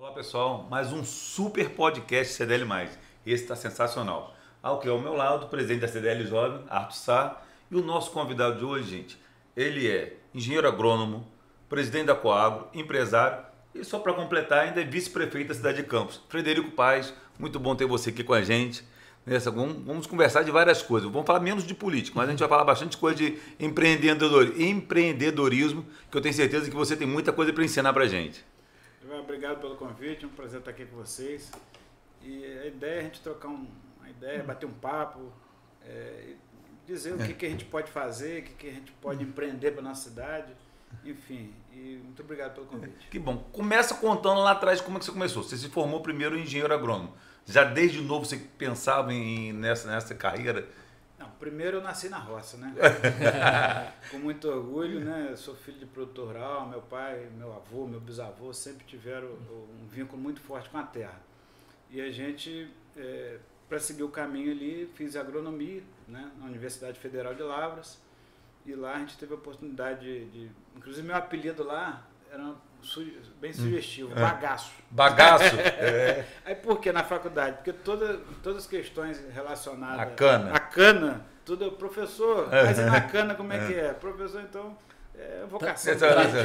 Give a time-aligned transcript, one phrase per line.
[0.00, 2.64] Olá pessoal, mais um super podcast CDL+.
[3.26, 4.34] Esse está sensacional.
[4.62, 8.10] Ao que ao meu lado, o presidente da CDL Jovem, Arthur Sá, e o nosso
[8.10, 9.20] convidado de hoje, gente,
[9.54, 11.30] ele é engenheiro agrônomo,
[11.68, 13.44] presidente da Coagro, empresário
[13.74, 16.18] e só para completar ainda é vice-prefeito da cidade de Campos.
[16.30, 18.82] Frederico Paz, muito bom ter você aqui com a gente.
[19.26, 21.12] Nessa, vamos, conversar de várias coisas.
[21.12, 25.84] Vamos falar menos de política, mas a gente vai falar bastante coisa de empreendedor, empreendedorismo,
[26.10, 28.42] que eu tenho certeza que você tem muita coisa para ensinar para a gente.
[29.18, 31.50] Obrigado pelo convite, é um prazer estar aqui com vocês.
[32.22, 33.66] E a ideia é a gente trocar um,
[33.98, 35.32] uma ideia, bater um papo,
[35.84, 36.34] é,
[36.86, 37.26] dizer o é.
[37.26, 40.08] que, que a gente pode fazer, o que, que a gente pode empreender para nossa
[40.08, 40.52] cidade.
[41.04, 43.08] Enfim, e muito obrigado pelo convite.
[43.08, 43.38] Que bom.
[43.52, 45.42] Começa contando lá atrás como é que você começou.
[45.42, 47.14] Você se formou primeiro em engenheiro agrônomo.
[47.46, 50.68] Já desde novo você pensava em, nessa, nessa carreira?
[51.40, 52.74] Primeiro eu nasci na roça, né?
[54.10, 55.28] Com muito orgulho, né?
[55.30, 59.88] Eu sou filho de produtor rural, meu pai, meu avô, meu bisavô sempre tiveram um
[59.88, 61.18] vínculo muito forte com a terra.
[61.90, 66.30] E a gente, é, para seguir o caminho ali, fiz agronomia né?
[66.38, 67.98] na Universidade Federal de Lavras.
[68.66, 72.54] E lá a gente teve a oportunidade de, de inclusive meu apelido lá era
[73.40, 73.54] bem hum.
[73.54, 74.20] sugestivo, é.
[74.20, 74.72] bagaço.
[74.90, 75.56] Bagaço?
[75.60, 76.24] é.
[76.44, 77.56] Aí por que na faculdade?
[77.56, 80.00] Porque toda, todas as questões relacionadas...
[80.00, 80.52] A cana.
[80.52, 83.92] A cana, tudo é professor, mas e na cana como é, é, que é?
[83.92, 84.76] Professor, então,
[85.14, 85.92] é vocação.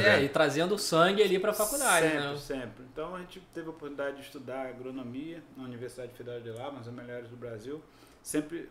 [0.04, 2.36] É, e trazendo sangue ali para a faculdade, sempre, né?
[2.36, 6.72] Sempre, Então a gente teve a oportunidade de estudar agronomia na Universidade Federal de Lá,
[6.78, 7.82] as melhores do Brasil.
[8.22, 8.68] Sempre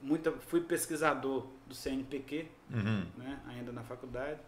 [0.00, 3.06] muita, fui pesquisador do CNPq, uhum.
[3.16, 4.38] né, ainda na faculdade.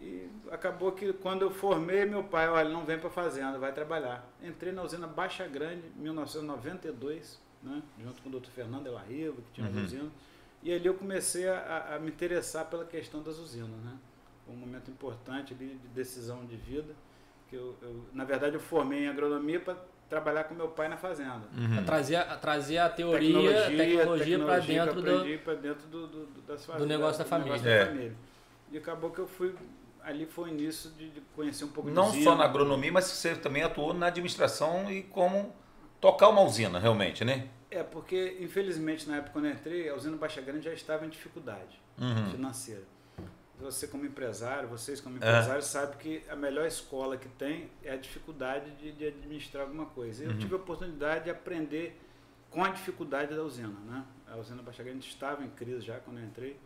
[0.00, 4.24] E acabou que quando eu formei, meu pai, olha, não vem para fazenda, vai trabalhar.
[4.42, 9.52] Entrei na usina Baixa Grande, em 1992, né, junto com o doutor Fernando Elarriva, que
[9.54, 9.78] tinha uhum.
[9.78, 10.12] as usinas.
[10.62, 13.70] E ali eu comecei a, a, me interessar pela questão das usinas.
[13.82, 13.96] Né?
[14.44, 16.94] Foi um momento importante ali de decisão de vida.
[17.48, 19.76] que eu, eu Na verdade, eu formei em agronomia para
[20.08, 21.48] trabalhar com meu pai na fazenda.
[21.56, 21.82] Uhum.
[21.84, 27.18] Trazer, trazer a teoria, tecnologia, tecnologia para dentro, do, dentro do, do, das do negócio
[27.18, 27.52] da família.
[27.52, 27.78] Negócio é.
[27.78, 28.16] da família.
[28.70, 29.54] E acabou que eu fui
[30.04, 33.34] ali foi o início de, de conhecer um pouco Não só na agronomia, mas você
[33.34, 35.54] também atuou na administração e como
[36.00, 37.48] tocar uma usina, realmente, né?
[37.70, 41.08] É, porque infelizmente na época quando eu entrei, a usina Baixa Grande já estava em
[41.08, 42.30] dificuldade uhum.
[42.30, 42.84] financeira.
[43.60, 45.68] Você como empresário, vocês como empresários, é.
[45.68, 50.24] sabem que a melhor escola que tem é a dificuldade de, de administrar alguma coisa.
[50.24, 50.38] Eu uhum.
[50.38, 52.00] tive a oportunidade de aprender
[52.50, 53.78] com a dificuldade da usina.
[53.86, 54.04] Né?
[54.26, 56.58] A usina Baixa Grande estava em crise já quando eu entrei.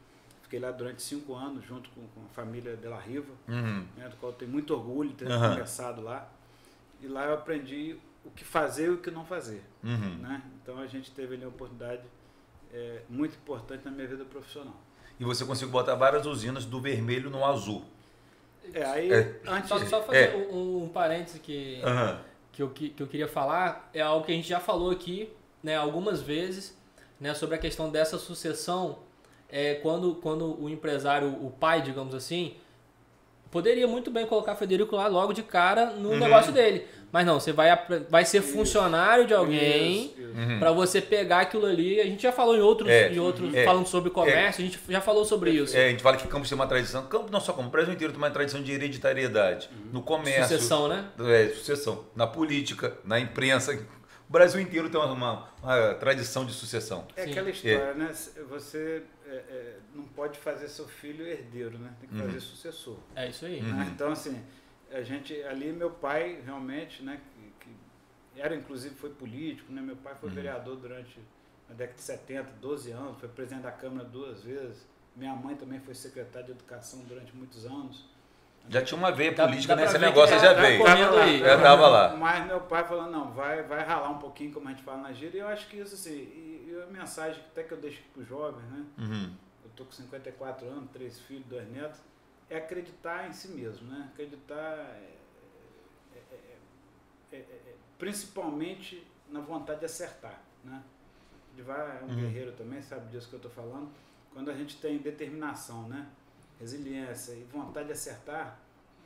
[0.46, 3.84] Fiquei lá durante cinco anos, junto com, com a família de La Riva, uhum.
[3.96, 5.54] né, do qual eu tenho muito orgulho de ter uhum.
[5.54, 6.28] começado lá.
[7.00, 9.64] E lá eu aprendi o que fazer e o que não fazer.
[9.82, 10.18] Uhum.
[10.18, 10.40] Né?
[10.62, 12.02] Então a gente teve ali uma oportunidade
[12.72, 14.80] é, muito importante na minha vida profissional.
[15.18, 17.84] E você conseguiu botar várias usinas do vermelho no azul.
[18.72, 19.40] É, aí é.
[19.48, 19.68] antes...
[19.68, 20.36] Só, só fazer é.
[20.36, 21.82] um, um parêntese que,
[22.52, 25.28] que, eu, que eu queria falar, é algo que a gente já falou aqui
[25.60, 26.78] né, algumas vezes,
[27.18, 29.04] né, sobre a questão dessa sucessão
[29.50, 32.54] é, quando, quando o empresário, o pai, digamos assim,
[33.50, 36.18] poderia muito bem colocar o Federico lá logo de cara no uhum.
[36.18, 36.84] negócio dele.
[37.12, 37.68] Mas não, você vai,
[38.10, 38.52] vai ser isso.
[38.52, 40.12] funcionário de alguém
[40.58, 42.00] para você pegar aquilo ali.
[42.00, 44.68] A gente já falou em outros, é, em outros é, falando sobre comércio, é, a
[44.68, 45.74] gente já falou sobre isso.
[45.74, 47.94] É, a gente fala que Campos tem uma tradição, Campos não só como o Brasil
[47.94, 49.70] inteiro tem uma tradição de hereditariedade.
[49.72, 49.90] Uhum.
[49.92, 50.42] No comércio.
[50.42, 51.06] Sucessão, né?
[51.20, 52.04] É, sucessão.
[52.14, 53.78] Na política, na imprensa.
[54.28, 57.06] O Brasil inteiro tem uma, uma, uma tradição de sucessão.
[57.16, 57.30] É Sim.
[57.30, 57.94] aquela história, é.
[57.94, 58.12] né?
[58.48, 61.94] Você é, é, não pode fazer seu filho herdeiro, né?
[62.00, 62.22] Tem que uhum.
[62.22, 62.98] fazer sucessor.
[63.14, 63.60] É isso aí.
[63.60, 63.82] Uhum.
[63.84, 64.44] Então, assim,
[64.90, 67.20] a gente, ali meu pai realmente, né?
[67.60, 69.80] Que, que era, inclusive, foi político, né?
[69.80, 70.34] Meu pai foi uhum.
[70.34, 71.20] vereador durante
[71.70, 74.86] a década de 70, 12 anos, foi presidente da Câmara duas vezes.
[75.14, 78.04] Minha mãe também foi secretária de Educação durante muitos anos.
[78.68, 80.84] Já tinha uma veia política nesse negócio, já veio.
[80.84, 81.38] Tava aí.
[81.38, 82.16] Já estava lá.
[82.16, 85.12] Mas meu pai falou, não, vai, vai ralar um pouquinho, como a gente fala na
[85.12, 85.38] gíria.
[85.38, 88.22] E eu acho que isso, assim, e, e a mensagem até que eu deixo para
[88.22, 88.84] os jovens, né?
[88.98, 89.32] Uhum.
[89.64, 92.00] Eu tô com 54 anos, três filhos, dois netos.
[92.48, 94.08] É acreditar em si mesmo, né?
[94.12, 94.98] Acreditar
[97.32, 100.82] é, é, é, principalmente na vontade de acertar, né?
[101.54, 102.16] Divar é um uhum.
[102.16, 103.90] guerreiro também, sabe disso que eu estou falando.
[104.32, 106.06] Quando a gente tem determinação, né?
[106.60, 108.58] Resiliência e vontade de acertar,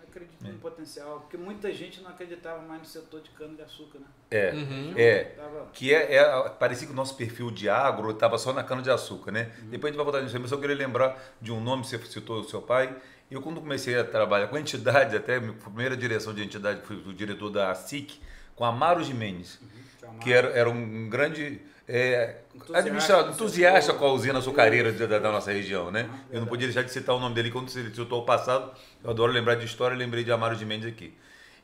[0.02, 0.48] acredito é.
[0.48, 1.20] no potencial.
[1.20, 4.06] Porque muita gente não acreditava mais no setor de cana-de-açúcar, né?
[4.30, 4.94] É, uhum.
[4.96, 5.24] é.
[5.24, 5.70] Tava...
[5.72, 9.52] Que é, é, parecia que o nosso perfil de agro estava só na cana-de-açúcar, né?
[9.62, 9.70] Uhum.
[9.70, 12.40] Depois a gente vai voltar nisso, mas eu queria lembrar de um nome, você citou
[12.40, 12.94] o seu pai.
[13.30, 17.12] Eu, quando comecei a trabalhar com entidade, até a primeira direção de entidade, fui o
[17.12, 18.20] diretor da ASIC,
[18.56, 19.60] com Amaro Jimenez,
[20.02, 20.18] uhum.
[20.18, 21.60] que era, era um grande
[21.92, 22.36] é,
[22.72, 26.08] administrador, entusiasta com a usina açucareira da, da, nossa região, né?
[26.30, 28.70] Eu não podia deixar de citar o nome dele quando você citou o passado.
[29.02, 31.12] Eu adoro lembrar de história, lembrei de Amaro de Mendes aqui.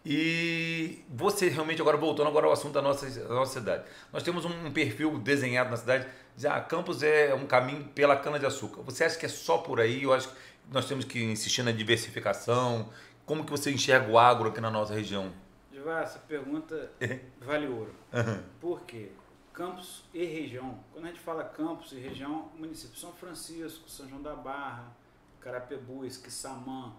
[0.05, 3.85] E você realmente, agora voltando agora ao assunto da nossa, da nossa cidade.
[4.13, 6.07] Nós temos um perfil desenhado na cidade,
[6.37, 8.83] já ah, Campos é um caminho pela cana-de-açúcar.
[8.83, 10.03] Você acha que é só por aí?
[10.03, 10.35] Eu acho que
[10.73, 12.91] nós temos que insistir na diversificação.
[13.25, 15.33] Como que você enxerga o agro aqui na nossa região?
[15.71, 16.91] Divá, essa pergunta
[17.41, 17.95] vale ouro.
[18.13, 18.43] Uhum.
[18.61, 19.11] Por quê?
[19.57, 20.79] Campos e região.
[20.93, 24.95] Quando a gente fala campos e região, município São Francisco, São João da Barra,
[25.41, 26.93] Carapebus, Quissamã,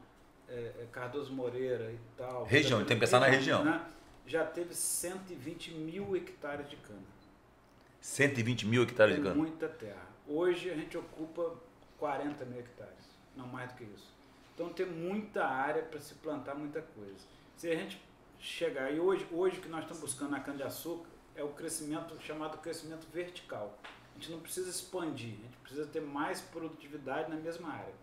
[0.50, 2.46] é, é, Cardoso Moreira e tal.
[2.46, 3.64] Região, tem que pensar na região.
[3.64, 3.80] Né?
[4.26, 7.00] Já teve 120 mil hectares de cana.
[8.02, 9.40] 120 mil hectares tem de cana?
[9.40, 10.08] muita terra.
[10.28, 11.54] Hoje a gente ocupa
[12.00, 13.06] 40 mil hectares,
[13.36, 14.12] não mais do que isso.
[14.56, 17.24] Então tem muita área para se plantar muita coisa.
[17.56, 18.02] Se a gente
[18.40, 23.08] chegar, e hoje, hoje que nós estamos buscando na cana-de-açúcar, é o crescimento chamado crescimento
[23.14, 23.78] vertical.
[24.16, 27.94] A gente não precisa expandir, a gente precisa ter mais produtividade na mesma área.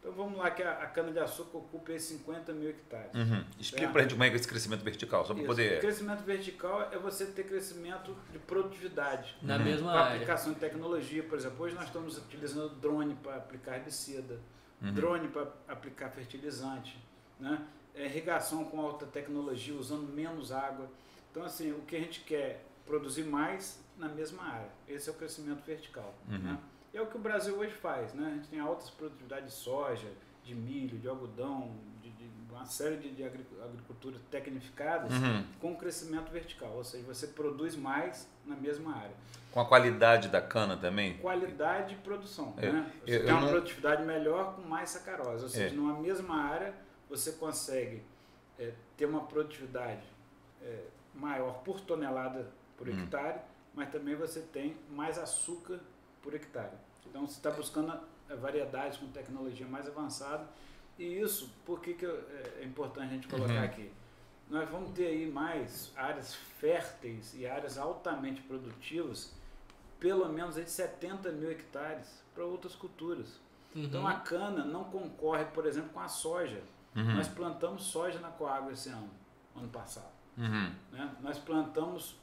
[0.00, 3.14] Então vamos lá que a, a cana-de-açúcar ocupa 50 mil hectares.
[3.14, 3.44] Uhum.
[3.56, 5.78] Explica para a gente como é é esse crescimento vertical, só para poder...
[5.78, 9.36] O crescimento vertical é você ter crescimento de produtividade.
[9.40, 9.62] Na uhum.
[9.62, 10.14] mesma área.
[10.16, 14.40] aplicação de tecnologia, por exemplo, hoje nós estamos utilizando drone para aplicar herbicida,
[14.82, 14.92] uhum.
[14.92, 16.98] drone para aplicar fertilizante,
[17.38, 17.64] né?
[17.94, 20.90] É, irrigação com alta tecnologia, usando menos água.
[21.30, 24.70] Então, assim, o que a gente quer produzir mais na mesma área.
[24.88, 26.14] Esse é o crescimento vertical.
[26.28, 26.38] Uhum.
[26.38, 26.58] Né?
[26.92, 28.12] E é o que o Brasil hoje faz.
[28.14, 28.26] Né?
[28.26, 30.08] A gente tem altas produtividades de soja,
[30.44, 31.70] de milho, de algodão,
[32.02, 35.44] de, de uma série de, de agriculturas tecnificadas uhum.
[35.60, 36.72] com crescimento vertical.
[36.76, 39.14] Ou seja, você produz mais na mesma área.
[39.50, 41.18] Com a qualidade da cana também?
[41.18, 42.54] Qualidade de produção.
[42.56, 42.72] É.
[42.72, 42.92] Né?
[43.04, 43.48] Você eu, tem eu uma não...
[43.48, 45.44] produtividade melhor com mais sacarose.
[45.44, 45.76] Ou seja, é.
[45.76, 46.74] numa mesma área
[47.08, 48.02] você consegue
[48.58, 50.02] é, ter uma produtividade
[50.62, 50.84] é,
[51.14, 52.50] maior por tonelada
[52.82, 53.02] por hum.
[53.02, 53.40] hectare,
[53.74, 55.80] mas também você tem mais açúcar
[56.20, 56.74] por hectare.
[57.06, 57.98] Então você está buscando
[58.40, 60.46] variedades com tecnologia mais avançada.
[60.98, 63.64] E isso, por que, que é, é importante a gente colocar uhum.
[63.64, 63.90] aqui?
[64.50, 69.34] Nós vamos ter aí mais áreas férteis e áreas altamente produtivas,
[69.98, 73.40] pelo menos aí 70 mil hectares para outras culturas.
[73.74, 73.84] Uhum.
[73.84, 76.62] Então a cana não concorre, por exemplo, com a soja.
[76.94, 77.14] Uhum.
[77.14, 79.08] Nós plantamos soja na Coagro esse ano,
[79.56, 80.12] ano passado.
[80.36, 80.74] Uhum.
[80.90, 81.16] Né?
[81.20, 82.16] Nós plantamos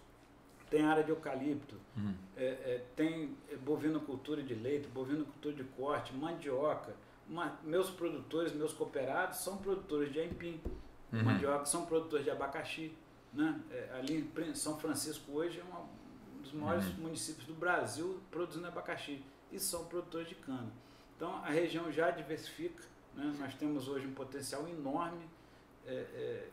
[0.69, 2.13] tem área de eucalipto, uhum.
[2.38, 6.95] é, é, tem bovinocultura de leite, bovinocultura de corte, mandioca.
[7.27, 10.60] Uma, meus produtores, meus cooperados são produtores de aipim,
[11.12, 11.24] uhum.
[11.24, 12.94] mandioca, são produtores de abacaxi.
[13.33, 13.60] Né?
[13.71, 17.04] É, ali em São Francisco hoje é uma, um dos maiores uhum.
[17.04, 20.71] municípios do Brasil produzindo abacaxi e são produtores de cana.
[21.16, 22.83] Então a região já diversifica,
[23.16, 23.36] né?
[23.39, 25.30] nós temos hoje um potencial enorme
[25.86, 26.48] é, é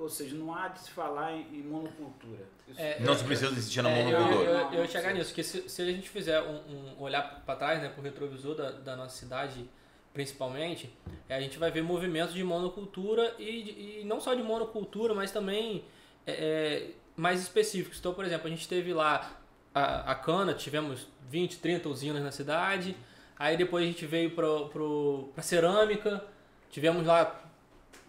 [0.00, 2.46] ou seja, não há de se falar em, monocultura.
[2.76, 4.50] É, não se precisa insistir na monocultura.
[4.50, 7.42] Eu, eu, eu, ia chegar nisso, que se, se a gente fizer um, um olhar
[7.44, 9.68] para trás, né, para o retrovisor da, da nossa cidade,
[10.12, 10.96] principalmente,
[11.28, 15.30] é, a gente vai ver movimentos de monocultura e, e não só de monocultura, mas
[15.30, 15.84] também
[16.26, 17.98] é, é, mais específicos.
[17.98, 19.38] Então, por exemplo, a gente teve lá
[19.74, 22.96] a, a cana, tivemos 20, 30 usinas na cidade,
[23.36, 26.24] aí depois a gente veio para cerâmica,
[26.70, 27.43] tivemos lá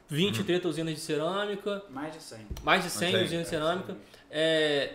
[0.08, 0.72] 20, 30 uhum.
[0.72, 1.84] usinas de cerâmica.
[1.90, 2.48] Mais de 100.
[2.64, 3.98] Mais de 100 usinas de cerâmica.
[4.30, 4.94] É,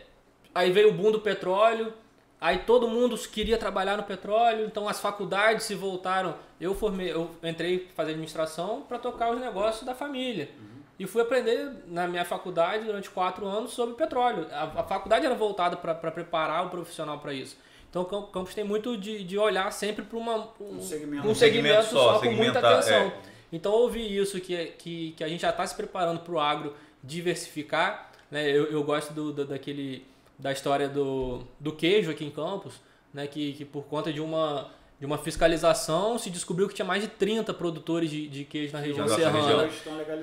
[0.55, 1.93] aí veio o boom do petróleo.
[2.41, 6.35] Aí todo mundo queria trabalhar no petróleo, então as faculdades se voltaram.
[6.59, 10.49] Eu formei, eu entrei para fazer administração para tocar os negócios da família.
[10.59, 10.81] Uhum.
[10.99, 14.47] E fui aprender na minha faculdade durante quatro anos sobre petróleo.
[14.53, 17.59] A, a faculdade era voltada para preparar o profissional para isso.
[17.91, 21.85] Então o campus tem muito de, de olhar sempre para um, um, segmento, um segmento
[21.87, 22.95] só, só com muita atenção.
[22.95, 23.30] É.
[23.53, 26.75] Então, ouvir isso, que, que, que a gente já está se preparando para o agro
[27.03, 28.11] diversificar.
[28.31, 28.49] Né?
[28.49, 30.07] Eu, eu gosto do, do, daquele,
[30.39, 32.75] da história do, do queijo aqui em Campos,
[33.13, 33.27] né?
[33.27, 37.09] que, que por conta de uma, de uma fiscalização se descobriu que tinha mais de
[37.09, 39.69] 30 produtores de, de queijo na região serrana.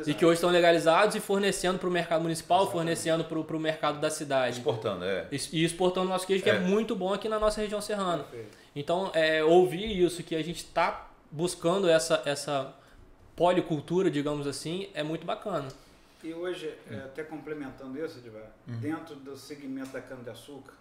[0.05, 2.77] E que hoje estão legalizados e fornecendo para o mercado municipal, Exatamente.
[2.77, 4.59] fornecendo para o mercado da cidade.
[4.59, 5.27] Exportando, é.
[5.31, 6.55] E, exportando nosso queijo, que é.
[6.55, 8.23] é muito bom aqui na nossa região serrana.
[8.23, 8.57] Perfeito.
[8.75, 12.75] Então, é, ouvir isso, que a gente está buscando essa, essa
[13.37, 15.69] policultura, digamos assim, é muito bacana.
[16.23, 18.79] E hoje, é, até complementando isso, Edivar, uhum.
[18.79, 20.73] dentro do segmento da cana-de-açúcar,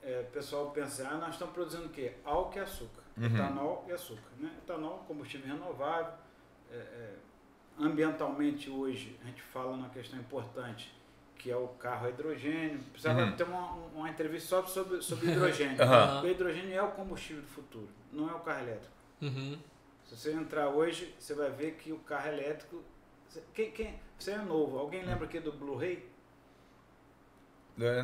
[0.00, 2.12] é, o pessoal pensa, ah, nós estamos produzindo o quê?
[2.24, 3.26] Álcool e açúcar, uhum.
[3.26, 4.30] etanol e açúcar.
[4.38, 4.52] Né?
[4.62, 6.12] Etanol, combustível renovável,
[6.70, 7.14] é, é,
[7.80, 10.94] ambientalmente hoje, a gente fala numa questão importante,
[11.36, 12.78] que é o carro a hidrogênio.
[12.92, 13.32] Precisava uhum.
[13.32, 15.76] ter uma, uma entrevista só sobre, sobre hidrogênio.
[16.22, 18.94] O hidrogênio é o combustível do futuro, não é o carro elétrico.
[19.20, 19.58] Uhum.
[20.12, 22.82] Se você entrar hoje, você vai ver que o carro elétrico.
[23.54, 26.06] Quem, quem, você é novo, alguém lembra aqui do Blu-ray?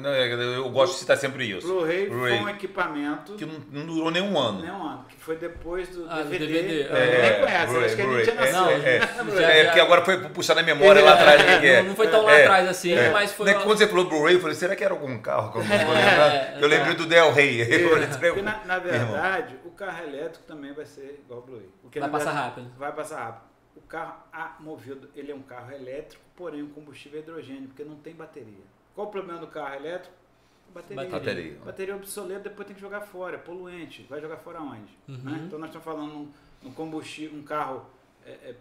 [0.01, 1.67] Não, eu gosto de citar sempre isso.
[1.67, 4.61] Blu-ray Blu foi um equipamento que não, não, durou nem um ano.
[4.61, 6.47] Nem um ano, que foi depois do ah, DVD.
[6.47, 6.83] DVD.
[6.83, 8.69] É, nem conhece, acho que a gente já nasceu.
[8.69, 8.99] É, é,
[9.43, 11.41] é, é, porque agora foi puxar na memória lá atrás.
[11.41, 13.55] É, que não, não foi tão lá atrás assim, mas foi.
[13.55, 15.53] Quando você falou Blu-ray, eu falei, será que era algum carro?
[15.53, 17.67] Que eu, eu, eu lembrei do Del Rey.
[18.19, 21.69] Porque, na, na verdade, o carro elétrico também vai ser igual ao Blu-ray.
[22.01, 22.71] Vai passar rápido.
[22.77, 23.49] Vai passar rápido.
[23.77, 27.85] O carro a movido, ele é um carro elétrico, porém o combustível é hidrogênio, porque
[27.85, 28.65] não tem bateria.
[28.99, 30.13] Qual o problema do carro elétrico?
[30.75, 31.09] Bateria.
[31.09, 31.59] Bateria.
[31.65, 34.05] Bateria obsoleta, depois tem que jogar fora, é poluente.
[34.11, 34.93] Vai jogar fora onde?
[35.07, 35.19] Uhum.
[35.19, 35.45] Né?
[35.47, 36.29] Então nós estamos falando
[36.65, 37.87] um, combustível, um carro
[38.27, 38.57] é, é,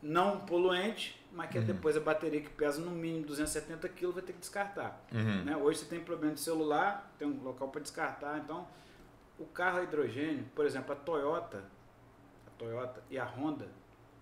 [0.00, 1.66] não poluente, mas que é uhum.
[1.66, 5.04] depois a bateria que pesa no mínimo 270 kg vai ter que descartar.
[5.12, 5.42] Uhum.
[5.42, 5.56] Né?
[5.56, 8.38] Hoje você tem problema de celular, tem um local para descartar.
[8.38, 8.68] Então,
[9.36, 11.64] o carro a hidrogênio, por exemplo, a Toyota,
[12.46, 13.66] a Toyota e a Honda,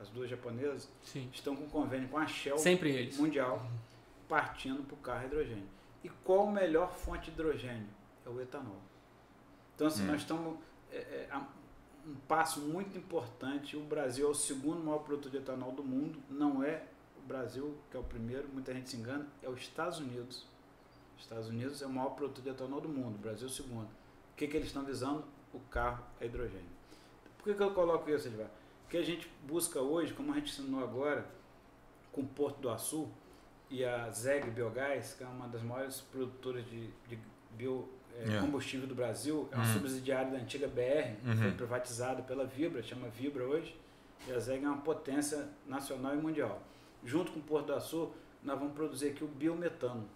[0.01, 1.29] as duas japonesas, Sim.
[1.35, 3.19] estão com convênio com a Shell Sempre eles.
[3.19, 3.63] mundial,
[4.29, 5.69] partindo para o carro hidrogênio.
[6.03, 7.89] E qual a melhor fonte de hidrogênio?
[8.27, 8.81] É o etanol.
[9.75, 10.07] Então, assim, hum.
[10.07, 10.59] nós estamos
[10.91, 11.41] é, é,
[12.07, 13.77] um passo muito importante.
[13.77, 16.19] O Brasil é o segundo maior produtor de etanol do mundo.
[16.31, 16.85] Não é
[17.23, 20.47] o Brasil que é o primeiro, muita gente se engana, é os Estados Unidos.
[21.17, 23.53] Os Estados Unidos é o maior produtor de etanol do mundo, o Brasil é o
[23.53, 23.87] segundo.
[23.87, 25.25] O que, que eles estão visando?
[25.53, 26.69] O carro a hidrogênio.
[27.39, 28.51] Por que, que eu coloco isso, Edvar?
[28.83, 31.27] Porque a gente busca hoje, como a gente ensinou agora,
[32.13, 33.09] com o Porto do Açu,
[33.71, 37.19] e a ZEG Biogás, que é uma das maiores produtoras de, de
[37.57, 38.87] biocombustível é, yeah.
[38.87, 39.73] do Brasil, é uma uhum.
[39.73, 41.37] subsidiária da antiga BR, uhum.
[41.37, 43.77] foi privatizada pela Vibra, chama Vibra hoje,
[44.27, 46.63] e a ZEG é uma potência nacional e mundial.
[47.05, 50.09] Junto com o Porto do Açu, nós vamos produzir aqui o biometano,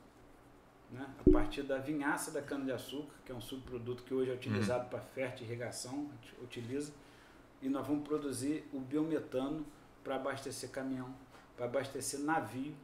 [0.90, 1.07] né?
[1.19, 4.90] a partir da vinhaça da cana-de-açúcar, que é um subproduto que hoje é utilizado uhum.
[4.90, 6.93] para fértil irrigação, a gente utiliza,
[7.61, 9.67] e nós vamos produzir o biometano
[10.05, 11.14] para abastecer caminhão,
[11.57, 12.75] para abastecer navio,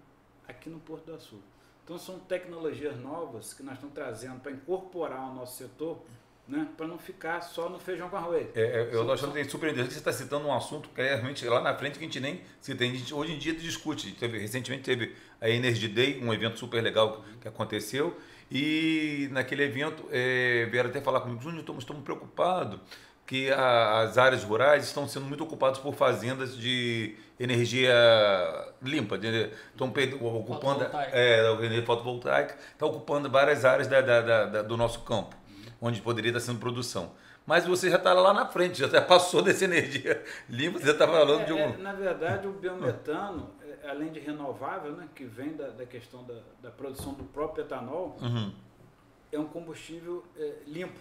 [0.49, 1.41] aqui no Porto do Açul.
[1.85, 6.03] Então são tecnologias novas que nós estamos trazendo para incorporar ao nosso setor,
[6.49, 8.47] né, para não ficar só no feijão com arroz.
[8.55, 11.61] É, é eu estou achando que você está citando um assunto que é realmente lá
[11.61, 12.93] na frente que a gente nem se tem.
[13.13, 14.13] Hoje em dia discute.
[14.13, 18.19] Teve, recentemente teve a Energy Day, um evento super legal que aconteceu.
[18.51, 22.79] E naquele evento é, vieram até falar comigo, Júnior, estamos, estamos preocupados
[23.27, 27.95] que a, as áreas rurais estão sendo muito ocupadas por fazendas de energia
[28.83, 29.89] limpa, estão
[30.37, 35.35] ocupando é, a energia fotovoltaica, está ocupando várias áreas da, da, da, do nosso campo,
[35.81, 37.13] onde poderia estar sendo produção.
[37.47, 41.43] Mas você já está lá na frente, já passou dessa energia limpa, você está falando
[41.43, 41.59] é, de um.
[41.59, 46.25] É, na verdade, o biometano, é, além de renovável, né, que vem da, da questão
[46.25, 48.53] da, da produção do próprio etanol, uhum.
[49.31, 50.99] é um combustível é, limpo,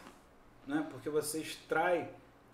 [0.68, 2.10] né, porque você extrai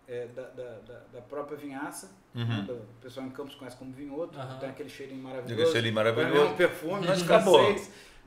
[0.07, 2.11] é, da, da, da, própria vinhaça.
[2.33, 2.45] Uhum.
[2.45, 4.59] Né, o pessoal em Campos conhece como vinhoto, uhum.
[4.59, 5.53] tem aquele cheirinho maravilhoso.
[5.53, 6.37] Aquele cheirinho maravilhoso.
[6.37, 7.75] É um perfume, mas acabou.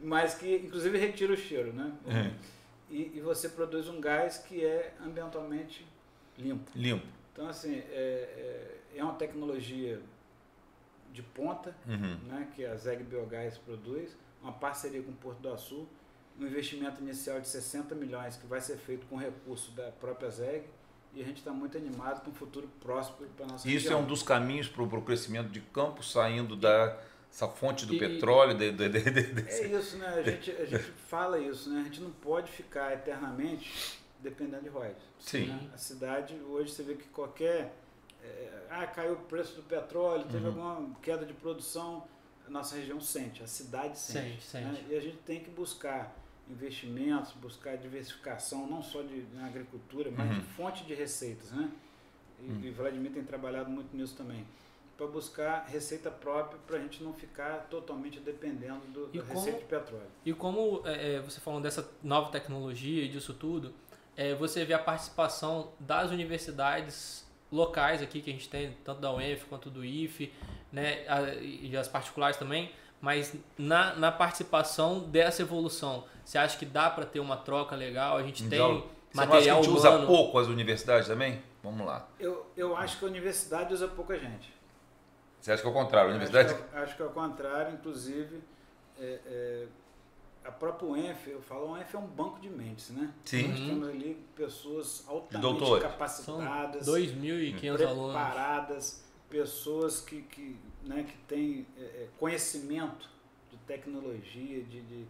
[0.00, 1.92] Mas que inclusive retira o cheiro, né?
[2.06, 2.34] Uhum.
[2.90, 5.86] E, e, você produz um gás que é ambientalmente
[6.36, 6.70] limpo.
[6.74, 7.06] Limpo.
[7.32, 9.98] Então, assim, é, é, é uma tecnologia
[11.12, 12.18] de ponta, uhum.
[12.26, 15.88] né, que a ZEG Biogás produz, uma parceria com o Porto do Açu,
[16.40, 20.64] um investimento inicial de 60 milhões que vai ser feito com recurso da própria ZEG,
[21.14, 24.00] e a gente está muito animado com um futuro próspero para a nossa Isso região.
[24.00, 26.98] é um dos caminhos para o crescimento de campo, saindo da
[27.30, 28.56] essa fonte do e, petróleo.
[28.56, 29.62] De, de, de, desse...
[29.62, 30.08] É isso, né?
[30.08, 31.80] A gente, a gente fala isso, né?
[31.80, 35.02] A gente não pode ficar eternamente dependendo de royalties.
[35.18, 35.46] Sim.
[35.46, 35.70] Né?
[35.74, 37.74] A cidade, hoje você vê que qualquer...
[38.22, 40.66] É, ah, caiu o preço do petróleo, teve uhum.
[40.66, 42.06] alguma queda de produção,
[42.46, 44.42] a nossa região sente, a cidade sente.
[44.42, 44.84] sente, né?
[44.90, 46.14] E a gente tem que buscar
[46.50, 50.40] investimentos, buscar diversificação, não só de, na agricultura, mas uhum.
[50.40, 51.50] de fonte de receitas.
[51.52, 51.70] Né?
[52.40, 52.60] E, uhum.
[52.64, 54.44] e Vladimir tem trabalhado muito nisso também.
[54.96, 59.58] Para buscar receita própria, para a gente não ficar totalmente dependendo do, da como, receita
[59.58, 60.06] de petróleo.
[60.24, 63.72] E como é, é, você falando dessa nova tecnologia e disso tudo,
[64.16, 69.12] é, você vê a participação das universidades locais aqui que a gente tem, tanto da
[69.12, 70.32] UENF quanto do IFE,
[70.70, 72.72] né, a, e as particulares também,
[73.02, 78.16] mas na, na participação dessa evolução, você acha que dá para ter uma troca legal?
[78.16, 79.96] A gente então, tem material a gente humano.
[79.96, 81.42] usa pouco as universidades também?
[81.64, 82.08] Vamos lá.
[82.18, 84.54] Eu, eu acho que a universidade usa pouca gente.
[85.40, 86.10] Você acha que é o contrário?
[86.10, 86.54] A universidade?
[86.54, 88.40] Acho que, acho que é o contrário, inclusive
[89.00, 89.66] é, é,
[90.44, 93.12] a própria UENF, eu falo, a UENF é um banco de mentes, né?
[93.24, 93.48] Sim.
[93.48, 98.14] Nós temos ali pessoas altamente capacitadas, 2.500 alunos.
[99.32, 103.08] Pessoas que, que né, que tem é, é, conhecimento
[103.50, 105.06] de tecnologia, de, de,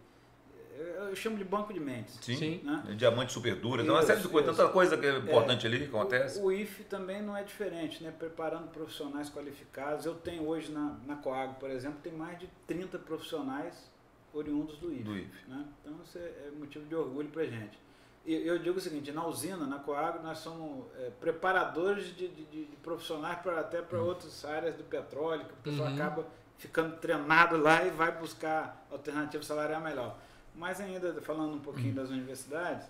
[1.09, 2.17] eu chamo de banco de mentes.
[2.21, 2.61] Sim, Sim.
[2.63, 2.95] Né?
[2.97, 5.79] diamante super duro, então uma série de coisas, tanta coisa que é importante é, ali
[5.79, 6.39] que acontece.
[6.39, 8.11] O, o IFE também não é diferente, né?
[8.17, 10.05] preparando profissionais qualificados.
[10.05, 13.91] Eu tenho hoje na, na Coag, por exemplo, tem mais de 30 profissionais
[14.33, 15.03] oriundos do IF.
[15.03, 15.49] Do IF.
[15.49, 15.65] Né?
[15.81, 17.77] Então isso é, é motivo de orgulho para a gente.
[18.25, 22.75] Eu digo o seguinte, na usina, na Coagro, nós somos é, preparadores de, de, de,
[22.77, 24.07] profissionais para até para uhum.
[24.07, 25.95] outras áreas do petróleo, que o pessoal uhum.
[25.95, 26.25] acaba
[26.57, 30.17] ficando treinado lá e vai buscar alternativa salarial melhor.
[30.55, 31.95] Mas ainda, falando um pouquinho uhum.
[31.95, 32.87] das universidades,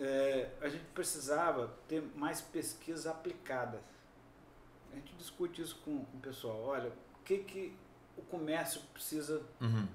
[0.00, 3.80] é, a gente precisava ter mais pesquisas aplicadas.
[4.92, 6.60] A gente discute isso com, com o pessoal.
[6.64, 7.76] Olha, o que, que
[8.16, 9.86] o comércio precisa uhum.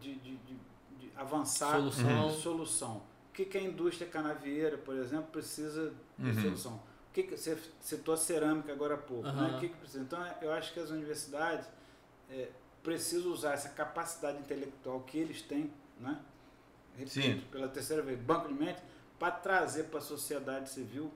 [0.00, 0.56] de, de, de,
[0.98, 2.32] de, avançar solução.
[2.32, 3.02] solução.
[3.38, 6.42] O que, que a indústria canavieira, por exemplo, precisa de uhum.
[6.42, 6.74] solução.
[6.74, 9.28] O que, que você citou a cerâmica agora há pouco.
[9.28, 9.34] Uhum.
[9.34, 9.56] Né?
[9.56, 10.02] O que, que precisa?
[10.02, 11.68] Então, eu acho que as universidades
[12.28, 12.48] é,
[12.82, 16.20] precisam usar essa capacidade intelectual que eles têm, né?
[16.96, 17.44] Repito, Sim.
[17.52, 18.82] pela terceira vez, banco de mente,
[19.20, 21.12] para trazer para a sociedade civil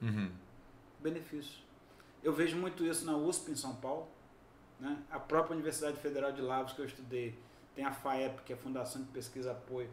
[0.00, 0.30] uhum.
[1.00, 1.62] benefícios.
[2.22, 4.08] Eu vejo muito isso na USP em São Paulo.
[4.80, 5.02] Né?
[5.10, 7.38] A própria Universidade Federal de Lavras que eu estudei
[7.74, 9.90] tem a FAEP, que é a Fundação de Pesquisa e Apoio,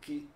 [0.00, 0.28] que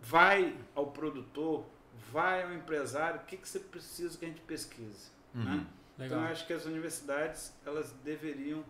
[0.00, 1.64] vai ao produtor,
[2.12, 5.10] vai ao empresário, o que, que você precisa que a gente pesquise.
[5.34, 5.44] Uhum.
[5.44, 5.66] Né?
[5.98, 8.64] Então, eu acho que as universidades elas deveriam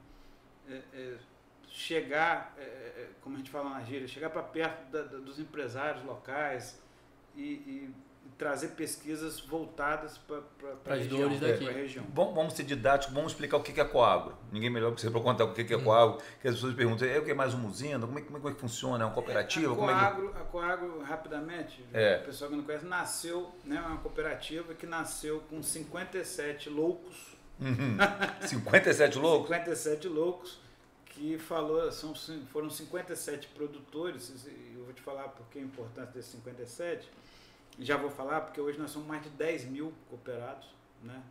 [0.69, 1.19] é, é,
[1.69, 6.05] chegar, é, como a gente fala na gíria, chegar para perto da, da, dos empresários
[6.05, 6.81] locais
[7.37, 7.95] e, e
[8.37, 11.65] trazer pesquisas voltadas para as dores daqui.
[11.65, 12.05] região.
[12.15, 14.37] Vamos, vamos ser didáticos, vamos explicar o que é coágulo.
[14.53, 15.85] Ninguém melhor que você para contar o que é hum.
[15.85, 18.07] coágulo, que as pessoas perguntam, é o que é mais uma usina?
[18.07, 19.05] Como é, como é que funciona?
[19.05, 19.73] É uma cooperativa?
[19.73, 20.39] A coágulo, é que...
[20.39, 22.21] a coágulo rapidamente, é.
[22.23, 27.37] o pessoal que não conhece, nasceu, né, é uma cooperativa que nasceu com 57 loucos.
[27.61, 27.97] Uhum.
[28.47, 29.49] 57 loucos?
[29.49, 30.69] 57 loucos
[31.19, 32.15] que falou, são,
[32.53, 37.11] foram 57 produtores, eu vou te falar porque é importante desses 57,
[37.79, 40.69] já vou falar, porque hoje nós somos mais de 10 mil cooperados,
[41.03, 41.23] né?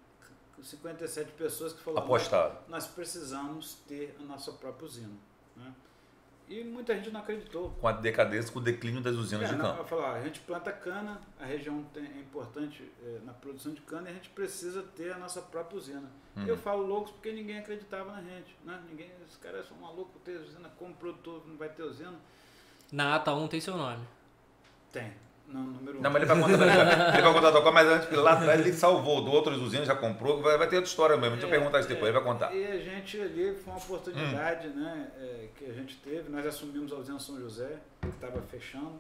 [0.64, 2.58] 57 pessoas que falaram, Apostaram.
[2.68, 5.14] nós precisamos ter a nossa própria usina.
[5.56, 5.72] Né?
[6.50, 7.72] E muita gente não acreditou.
[7.72, 9.84] Com a decadência, com o declínio das usinas é, de cana.
[9.84, 14.08] Falar, a gente planta cana, a região tem, é importante é, na produção de cana
[14.08, 16.10] e a gente precisa ter a nossa própria usina.
[16.36, 16.48] Uhum.
[16.48, 18.56] Eu falo loucos porque ninguém acreditava na gente.
[18.64, 18.82] Né?
[18.90, 22.18] Ninguém, os caras são malucos ter usina, como produtor não vai ter usina.
[22.92, 24.08] Na ata 1 tem seu nome.
[24.92, 25.14] Tem.
[25.48, 26.02] Não, número um.
[26.02, 29.22] Não, mas ele vai contar, ele vai contar tua mas antes, lá atrás ele salvou
[29.24, 31.38] do outros usinas, já comprou, vai, vai ter outra história mesmo.
[31.38, 32.54] Deixa eu é, perguntar isso depois, ele vai contar.
[32.54, 34.76] E a gente ali foi uma oportunidade hum.
[34.76, 36.30] né, é, que a gente teve.
[36.30, 39.00] Nós assumimos a usina São José, que estava fechando.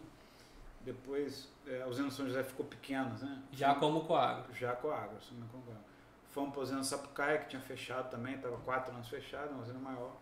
[0.82, 3.42] Depois é, a usina São José ficou pequena, né?
[3.52, 4.54] Já como Coagro.
[4.54, 5.88] Já com água, assumimos com água.
[6.30, 9.80] Fomos para a usina Sapucaia, que tinha fechado também, estava quatro anos fechada, uma usina
[9.80, 10.16] maior.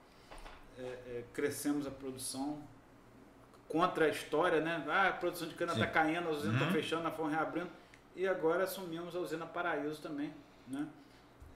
[0.77, 2.59] É, é, crescemos a produção,
[3.67, 4.83] contra a história, né?
[4.87, 6.71] Ah, a produção de cana está caindo, a usina está uhum.
[6.71, 7.69] fechando, nós fomos reabrindo.
[8.15, 10.33] E agora assumimos a usina Paraíso também,
[10.67, 10.87] né?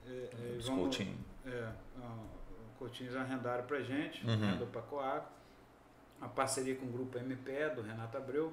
[0.06, 1.18] É, é, vamos, Coutinho.
[1.46, 1.68] É,
[1.98, 4.32] o Coutinho arrendaram para a gente, uhum.
[4.32, 5.30] arrendou para a Coaco.
[6.18, 8.52] Uma parceria com o grupo MPE, do Renato Abreu.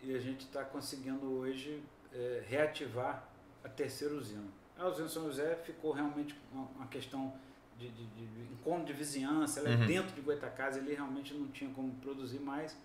[0.00, 3.24] E a gente está conseguindo hoje é, reativar
[3.64, 4.48] a terceira usina.
[4.78, 7.34] A usina São José ficou realmente uma, uma questão
[7.78, 9.82] de, de, de, encontro de vizinhança, ela é uhum.
[9.82, 12.76] é dentro de Goitacazes, ele realmente não tinha como produzir mais.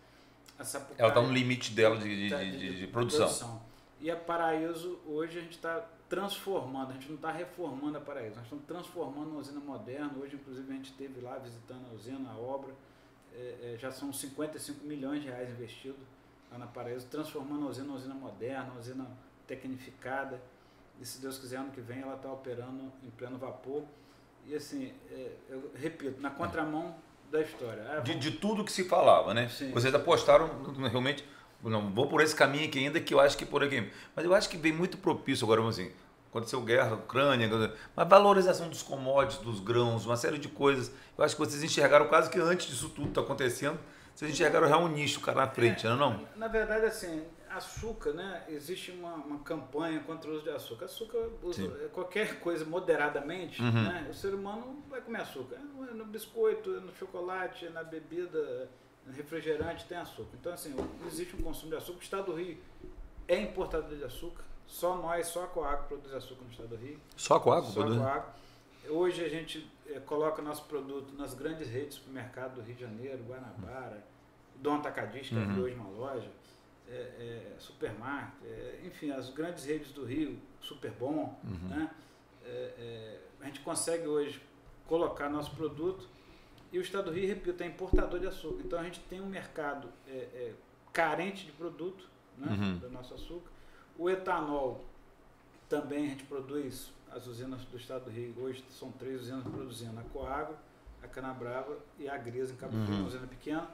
[0.58, 3.28] A Sapucaia, ela está no limite dela de, tá, de, de produção.
[3.28, 3.62] produção.
[4.00, 8.36] E a Paraíso, hoje a gente está transformando, a gente não está reformando a Paraíso,
[8.36, 10.14] nós estamos transformando uma usina moderna.
[10.20, 12.74] Hoje, inclusive, a gente esteve lá visitando a usina, a obra.
[13.34, 16.08] É, é, já são 55 milhões de reais investidos
[16.52, 19.08] lá na Paraíso, transformando a usina uma usina moderna, uma usina
[19.46, 20.42] tecnificada.
[21.00, 23.84] E se Deus quiser, ano que vem ela está operando em pleno vapor.
[24.48, 26.96] E assim, é, eu repito, na contramão
[27.30, 27.86] da história.
[27.92, 29.50] Ah, de, de, tudo que se falava, né?
[29.50, 29.72] Sim.
[29.72, 30.50] Vocês apostaram
[30.90, 31.26] realmente,
[31.62, 33.92] não vou por esse caminho aqui ainda que eu acho que por aqui.
[34.16, 35.92] Mas eu acho que vem muito propício agora, assim,
[36.30, 37.50] aconteceu guerra, Ucrânia,
[37.96, 40.94] uma valorização dos commodities, dos grãos, uma série de coisas.
[41.18, 43.78] Eu acho que vocês enxergaram quase que antes disso tudo está acontecendo,
[44.16, 46.28] vocês enxergaram já um nicho cara na frente, é, não, é, não?
[46.38, 48.44] Na verdade, assim, açúcar, né?
[48.48, 50.86] Existe uma, uma campanha contra o uso de açúcar.
[50.86, 53.72] Açúcar, uso, é qualquer coisa moderadamente, uhum.
[53.72, 54.08] né?
[54.10, 55.56] O ser humano vai comer açúcar.
[55.56, 58.70] É no biscoito, é no chocolate, é na bebida,
[59.06, 60.36] no refrigerante tem açúcar.
[60.40, 60.76] Então, assim,
[61.08, 62.00] existe um consumo de açúcar.
[62.00, 62.58] O estado do Rio
[63.28, 64.44] é importador de açúcar.
[64.66, 67.00] Só nós, só a Coagro produz açúcar no estado do Rio.
[67.16, 67.70] Só a Coagro?
[67.72, 68.30] Só a Coagro.
[68.90, 72.82] Hoje a gente é, coloca nosso produto nas grandes redes de supermercado do Rio de
[72.82, 74.04] Janeiro, Guanabara,
[74.56, 75.64] Dom Atacadista, que uhum.
[75.64, 76.30] hoje uma loja
[76.90, 81.68] é, é, Supermarket, é, enfim, as grandes redes do Rio, Superbom, uhum.
[81.70, 81.92] né?
[82.46, 84.42] É, é, a gente consegue hoje
[84.88, 86.08] colocar nosso produto
[86.72, 88.64] e o Estado do Rio, repito, é importador de açúcar.
[88.66, 90.54] Então a gente tem um mercado é,
[90.94, 92.78] carente de produto né, uhum.
[92.78, 93.52] do nosso açúcar.
[93.98, 94.86] O etanol
[95.70, 100.00] também a gente produz, as usinas do Estado do Rio, hoje são três usinas produzindo
[100.00, 100.56] a Coagro,
[101.04, 103.00] a Cana Brava e a Grisa em Cabo Frio, uhum.
[103.02, 103.70] uma usina pequena,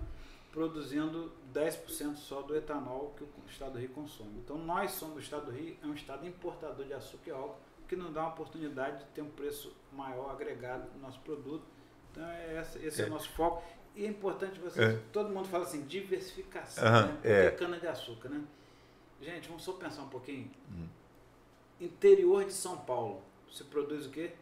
[0.53, 4.37] produzindo 10% só do etanol que o Estado do Rio consome.
[4.37, 7.57] Então nós somos, o Estado do Rio é um Estado importador de açúcar e álcool,
[7.87, 11.65] que nos dá uma oportunidade de ter um preço maior agregado no nosso produto.
[12.11, 13.05] Então é esse, é.
[13.05, 13.63] é o nosso foco.
[13.95, 14.99] E é importante você, é.
[15.11, 17.19] todo mundo fala assim, diversificação, uhum, né?
[17.23, 17.51] é.
[17.51, 18.43] cana de açúcar, né?
[19.21, 20.51] Gente, vamos só pensar um pouquinho.
[20.69, 20.87] Uhum.
[21.81, 24.33] Interior de São Paulo, você produz o quê?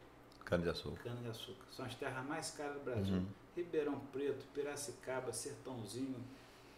[0.44, 1.04] Cana de açúcar.
[1.04, 1.66] Cana de açúcar.
[1.72, 3.16] São as terras mais caras do Brasil.
[3.16, 3.26] Uhum.
[3.56, 6.16] Ribeirão Preto, Piracicaba, Sertãozinho,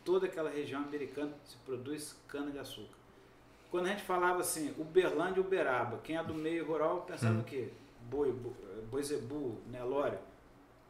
[0.04, 2.98] toda aquela região americana se produz cana de açúcar.
[3.70, 7.42] Quando a gente falava assim, Uberlândia e Uberaba, quem é do meio rural pensava uhum.
[7.42, 7.72] o quê?
[8.10, 8.32] Boi,
[8.92, 10.20] Boizebu, Nelório,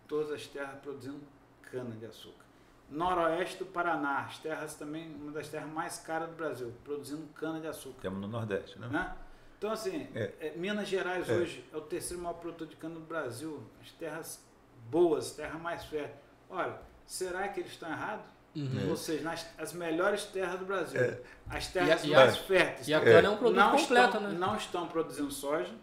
[0.08, 1.22] todas as terras produzindo
[1.62, 2.44] cana de açúcar.
[2.90, 7.60] Noroeste do Paraná, as terras também, uma das terras mais caras do Brasil, produzindo cana
[7.60, 8.02] de açúcar.
[8.02, 8.88] Temos no Nordeste, né?
[8.88, 9.16] né?
[9.58, 10.34] Então, assim, é.
[10.40, 11.34] É, Minas Gerais é.
[11.34, 13.64] hoje é o terceiro maior produtor de cana do Brasil.
[13.82, 14.44] As terras
[14.90, 16.20] boas, terras mais férteis.
[16.50, 18.26] Olha, será que eles estão errados?
[18.56, 18.90] Uhum.
[18.90, 21.02] Ou seja, nas, as melhores terras do Brasil.
[21.02, 21.20] É.
[21.50, 22.88] As terras e a, mais férteis.
[22.88, 24.38] E a cana é um produto não completo, estão, né?
[24.38, 25.74] Não estão produzindo soja,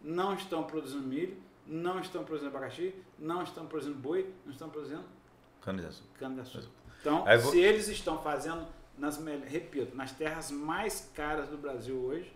[0.00, 5.04] não estão produzindo milho, não estão produzindo abacaxi, não estão produzindo boi, não estão produzindo
[5.64, 6.18] Cana de açúcar.
[6.18, 6.68] Cana de açúcar.
[7.00, 7.52] Então, vou...
[7.52, 8.66] se eles estão fazendo,
[8.98, 12.30] nas, repito, nas terras mais caras do Brasil hoje,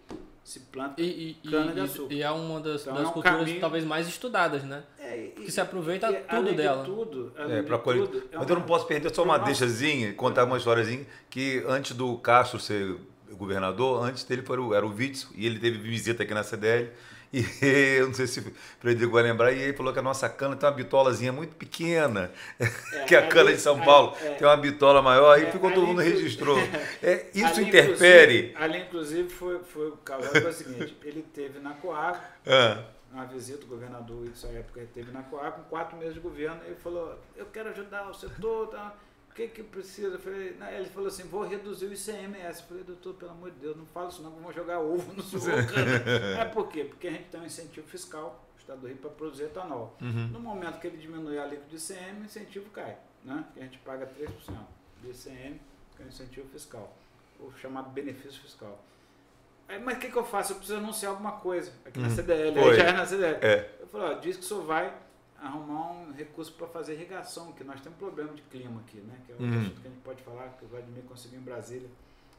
[0.48, 2.14] se planta e, e, cana de açúcar.
[2.14, 3.60] E é uma das, então, das é um culturas caminho...
[3.60, 4.82] talvez mais estudadas, né?
[4.98, 6.82] É, e, que se aproveita e, tudo dela.
[6.82, 8.06] De tudo, é, para colher.
[8.06, 8.52] Tudo, é Mas uma...
[8.52, 9.44] eu não posso perder só uma nosso...
[9.44, 12.96] deixazinha, contar uma historiazinha, que antes do Castro ser
[13.32, 16.88] governador, antes dele era o, era o Witzel, e ele teve visita aqui na CDL.
[17.32, 17.44] E
[17.98, 20.56] eu não sei se o Frederico vai lembrar, e ele falou que a nossa cana
[20.56, 22.66] tem uma bitolazinha muito pequena, é,
[23.04, 25.70] que a ali, cana de São Paulo é, tem uma bitola maior, é, e ficou
[25.70, 26.58] todo mundo registrou.
[27.02, 28.54] É, isso ali, interfere.
[28.56, 32.82] Ali, inclusive, foi, foi o caso foi o seguinte: ele teve na Coab, ah.
[33.12, 36.60] uma visita, o governador, nessa época, ele teve na Coab, com quatro meses de governo,
[36.66, 38.68] ele falou: Eu quero ajudar o setor.
[38.68, 38.94] Tá?
[39.38, 40.08] Que que precisa?
[40.08, 42.60] Eu falei, não, ele falou assim, vou reduzir o ICMS.
[42.60, 45.22] Eu falei, doutor, pelo amor de Deus, não fala isso não, vamos jogar ovo no
[45.22, 45.40] seu
[46.40, 46.84] É por quê?
[46.84, 49.96] Porque a gente tem um incentivo fiscal, o Estado do Rio, para produzir etanol.
[50.00, 50.28] Uhum.
[50.28, 53.44] No momento que ele diminui a alíquota de ICM, o incentivo cai, né?
[53.54, 54.28] Que a gente paga 3%
[55.02, 55.60] de ICM,
[55.96, 56.96] que é o incentivo fiscal,
[57.38, 58.82] o chamado benefício fiscal.
[59.68, 60.52] Aí, mas o que, que eu faço?
[60.52, 62.06] Eu preciso anunciar alguma coisa aqui uhum.
[62.06, 62.58] na CDL.
[62.58, 63.38] Aí já é na CDL.
[63.40, 63.70] É.
[63.80, 64.92] Eu falei, ó, diz que o senhor vai
[65.40, 69.14] arrumar um recurso para fazer irrigação, que nós temos um problema de clima aqui, né?
[69.26, 69.60] Que é um uhum.
[69.60, 71.88] assunto que a gente pode falar, que o Vladimir conseguiu em Brasília,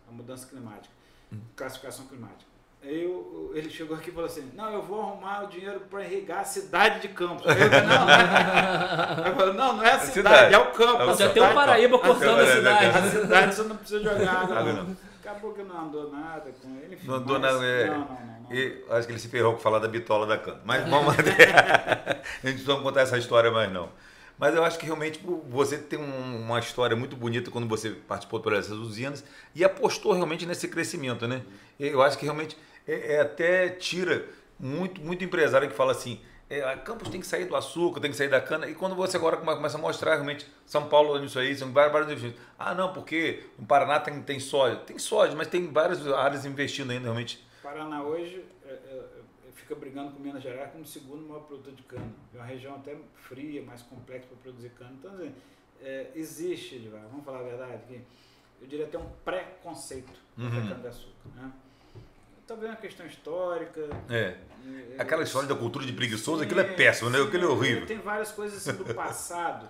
[0.07, 0.93] a mudança climática,
[1.31, 1.39] uhum.
[1.55, 2.49] classificação climática.
[2.81, 6.05] Aí eu, ele chegou aqui e falou assim, não, eu vou arrumar o dinheiro para
[6.05, 7.45] irrigar a cidade de Campos.
[7.45, 9.31] Aí eu não, não, é.
[9.35, 10.53] falei, não, não é a cidade, cidade.
[10.53, 11.11] é o campo.
[11.11, 12.85] É Já tem o Paraíba cortando a, cidade.
[12.85, 14.63] A cidade você não precisa jogar água.
[14.63, 14.97] Não.
[15.19, 16.95] Acabou que não andou nada com ele.
[16.95, 17.65] Enfim, não andou nada.
[17.65, 17.87] É...
[17.87, 18.28] Não, não, não.
[18.51, 20.61] E acho que ele se ferrou com falar da bitola da cana.
[20.65, 21.15] Mas vamos.
[22.43, 23.89] a gente não contar essa história mais não.
[24.37, 28.53] Mas eu acho que realmente você tem uma história muito bonita quando você participou por
[28.53, 31.41] essas usinas e apostou realmente nesse crescimento, né?
[31.77, 32.57] Eu acho que realmente
[32.87, 34.25] é, é até tira
[34.57, 38.17] muito, muito empresário que fala assim, é, Campos tem que sair do açúcar, tem que
[38.17, 38.67] sair da cana.
[38.67, 42.11] E quando você agora começa a mostrar realmente São Paulo nisso aí, são várias, várias
[42.11, 42.41] investimentos.
[42.57, 44.77] Ah, não, porque no Paraná tem, tem soja.
[44.77, 47.47] Tem soja, mas tem várias áreas investindo ainda realmente.
[47.69, 49.05] Paraná hoje é, é,
[49.53, 52.11] fica brigando com Minas Gerais como o segundo maior produtor de cana.
[52.33, 54.91] É uma região até fria, mais complexa para produzir cana.
[54.97, 55.35] Então, assim,
[55.79, 58.01] é, existe, vamos falar a verdade, que
[58.59, 60.49] eu diria até um preconceito uhum.
[60.49, 61.29] da cana-de-açúcar.
[61.35, 61.51] Né?
[62.47, 63.87] talvez uma questão histórica.
[64.09, 64.35] É.
[64.97, 67.21] Aquela história da cultura de preguiçoso, aquilo é péssimo, né?
[67.21, 67.85] Aquilo é horrível.
[67.85, 69.69] Tem várias coisas assim do passado,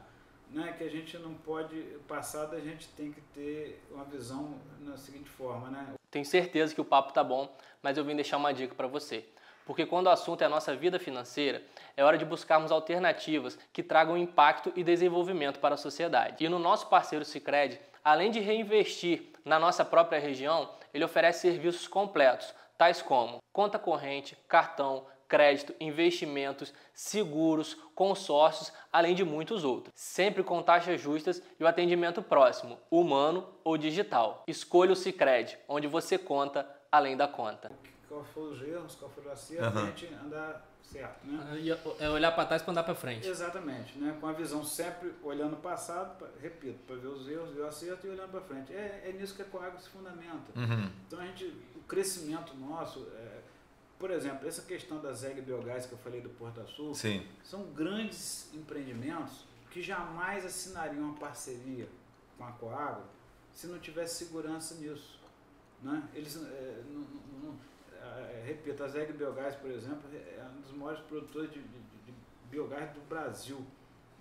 [0.49, 0.73] né?
[0.77, 1.75] Que a gente não pode.
[1.75, 5.98] O passado a gente tem que ter uma visão na seguinte forma, né?
[6.11, 9.25] Tenho certeza que o papo tá bom, mas eu vim deixar uma dica para você.
[9.65, 11.61] Porque quando o assunto é a nossa vida financeira,
[11.95, 16.43] é hora de buscarmos alternativas que tragam impacto e desenvolvimento para a sociedade.
[16.43, 21.87] E no nosso parceiro Sicredi, além de reinvestir na nossa própria região, ele oferece serviços
[21.87, 29.93] completos tais como conta corrente, cartão, crédito, investimentos, seguros, consórcios, além de muitos outros.
[29.95, 34.43] Sempre com taxas justas e o atendimento próximo, humano ou digital.
[34.47, 37.71] Escolha o Sicredi, onde você conta além da conta.
[38.07, 39.83] Qual foram os erros, qual foi o acerto, uhum.
[39.83, 41.77] a gente andar certo, né?
[41.99, 43.27] É olhar para trás para andar para frente.
[43.27, 44.17] Exatamente, né?
[44.19, 47.67] Com a visão sempre olhando o passado, pra, repito, para ver os erros, ver o
[47.67, 48.73] acerto e olhando para frente.
[48.73, 50.51] É, é nisso que a Coagro se fundamenta.
[50.55, 50.89] Uhum.
[51.05, 53.38] Então a gente, o crescimento nosso, é,
[53.99, 57.27] por exemplo, essa questão da ZEG Biogás que eu falei do Porto Sul, Sim.
[57.43, 61.87] são grandes empreendimentos que jamais assinariam uma parceria
[62.37, 63.03] com a Coagro
[63.53, 65.19] se não tivesse segurança nisso.
[65.83, 66.07] Né?
[66.13, 67.01] Eles é, não,
[67.43, 67.59] não,
[67.91, 72.13] é, repito, a ZEG Biogás, por exemplo, é um dos maiores produtores de, de, de
[72.49, 73.61] biogás do Brasil.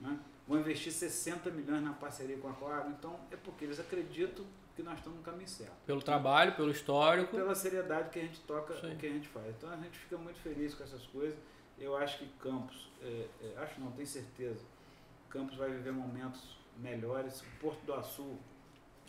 [0.01, 0.19] Né?
[0.47, 4.45] Vão investir 60 milhões na parceria com a Coagro, então é porque eles acreditam
[4.79, 5.75] que nós estamos no caminho certo.
[5.85, 7.37] Pelo trabalho, pelo histórico.
[7.37, 9.49] Pela seriedade que a gente toca, o que a gente faz.
[9.49, 11.37] Então a gente fica muito feliz com essas coisas.
[11.77, 14.61] Eu acho que Campos, é, é, acho não, tenho certeza,
[15.29, 17.41] Campos vai viver momentos melhores.
[17.41, 18.37] O Porto do Açu.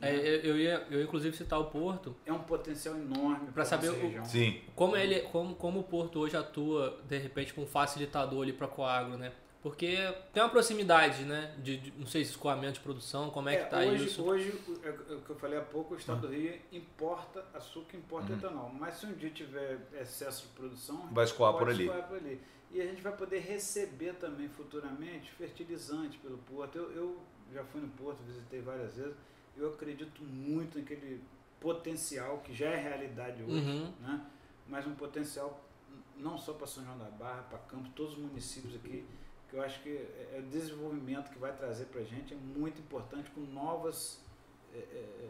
[0.02, 0.40] É, né?
[0.44, 2.16] eu, ia, eu inclusive citar o Porto.
[2.26, 4.62] É um potencial enorme para saber o, sim.
[4.76, 8.68] como ele, como, como o Porto hoje atua de repente com um facilitador ali para
[8.68, 9.34] Coagro, né?
[9.62, 9.98] Porque
[10.32, 11.54] tem uma proximidade, né?
[11.58, 14.24] De, de, não sei se escoamento de produção, como é, é que está isso?
[14.24, 17.98] Hoje, é, é o que eu falei há pouco, o Estado do Rio importa açúcar,
[17.98, 18.40] importa uhum.
[18.40, 18.70] etanol.
[18.70, 21.88] Mas se um dia tiver excesso de produção, vai escoar por ali.
[21.88, 22.40] por ali.
[22.72, 26.78] E a gente vai poder receber também futuramente fertilizante pelo porto.
[26.78, 27.20] Eu, eu
[27.54, 29.16] já fui no porto, visitei várias vezes.
[29.58, 31.22] Eu acredito muito naquele
[31.60, 33.94] potencial que já é realidade hoje, uhum.
[34.00, 34.26] né?
[34.66, 35.66] mas um potencial
[36.16, 39.06] não só para São João da Barra, para Campos, todos os municípios aqui
[39.50, 42.38] que eu acho que é, é o desenvolvimento que vai trazer para a gente é
[42.38, 44.20] muito importante com novas
[44.74, 45.30] é, é, é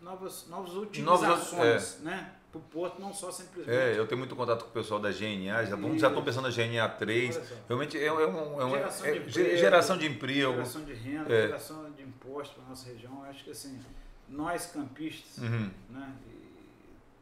[0.00, 2.04] novas novas utilizações, é.
[2.04, 2.32] né?
[2.52, 3.76] Para o porto não só simplesmente.
[3.76, 6.54] É, eu tenho muito contato com o pessoal da GNA, já, já estão pensando na
[6.54, 7.40] GNA 3.
[7.66, 11.28] Realmente é, é, um, é, uma, geração, de emprego, geração de emprego, geração de renda,
[11.28, 13.24] geração de impostos para a nossa região.
[13.24, 13.80] Eu acho que assim,
[14.28, 15.68] nós campistas, uhum.
[15.90, 16.14] né,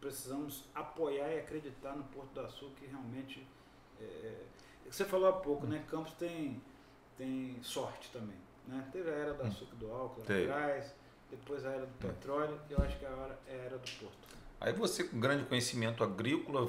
[0.02, 3.46] precisamos apoiar e acreditar no Porto do Açúcar que realmente
[4.90, 5.82] você falou há pouco, né?
[5.90, 6.60] Campos tem,
[7.16, 8.36] tem sorte também.
[8.66, 8.84] Né?
[8.92, 9.46] Teve a era do hum.
[9.46, 10.94] açúcar do álcool lá atrás,
[11.30, 14.32] depois a era do petróleo, e eu acho que agora é a era do porto.
[14.60, 16.68] Aí você, com grande conhecimento agrícola,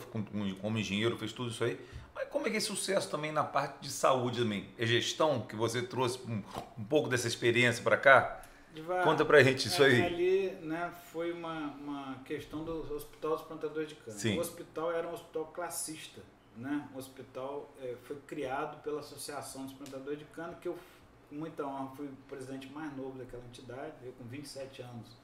[0.61, 1.79] como engenheiro, fez tudo isso aí.
[2.15, 4.67] Mas como é que é sucesso também na parte de saúde também?
[4.79, 6.41] É gestão que você trouxe um,
[6.77, 8.41] um pouco dessa experiência para cá?
[8.73, 10.01] Devar, Conta pra gente isso é, aí.
[10.01, 13.97] Ali né, foi uma, uma questão do Hospital dos Plantadores de.
[14.11, 14.37] Sim.
[14.37, 16.21] O hospital era um hospital classista
[16.55, 20.77] né, o hospital é, foi criado pela Associação dos Plantadores de Cana, que eu,
[21.29, 23.93] com muita honra, fui o presidente mais novo daquela entidade.
[24.03, 25.17] Eu, com 27 anos,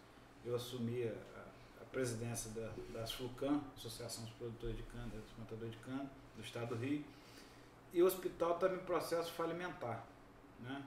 [0.43, 5.71] eu assumi a, a presidência da, da SFLUCAN, Associação dos Produtores de Cana, dos Plantadores
[5.71, 7.03] de Cana, do Estado do Rio.
[7.93, 10.05] E o hospital estava em processo falimentar.
[10.61, 10.83] Né?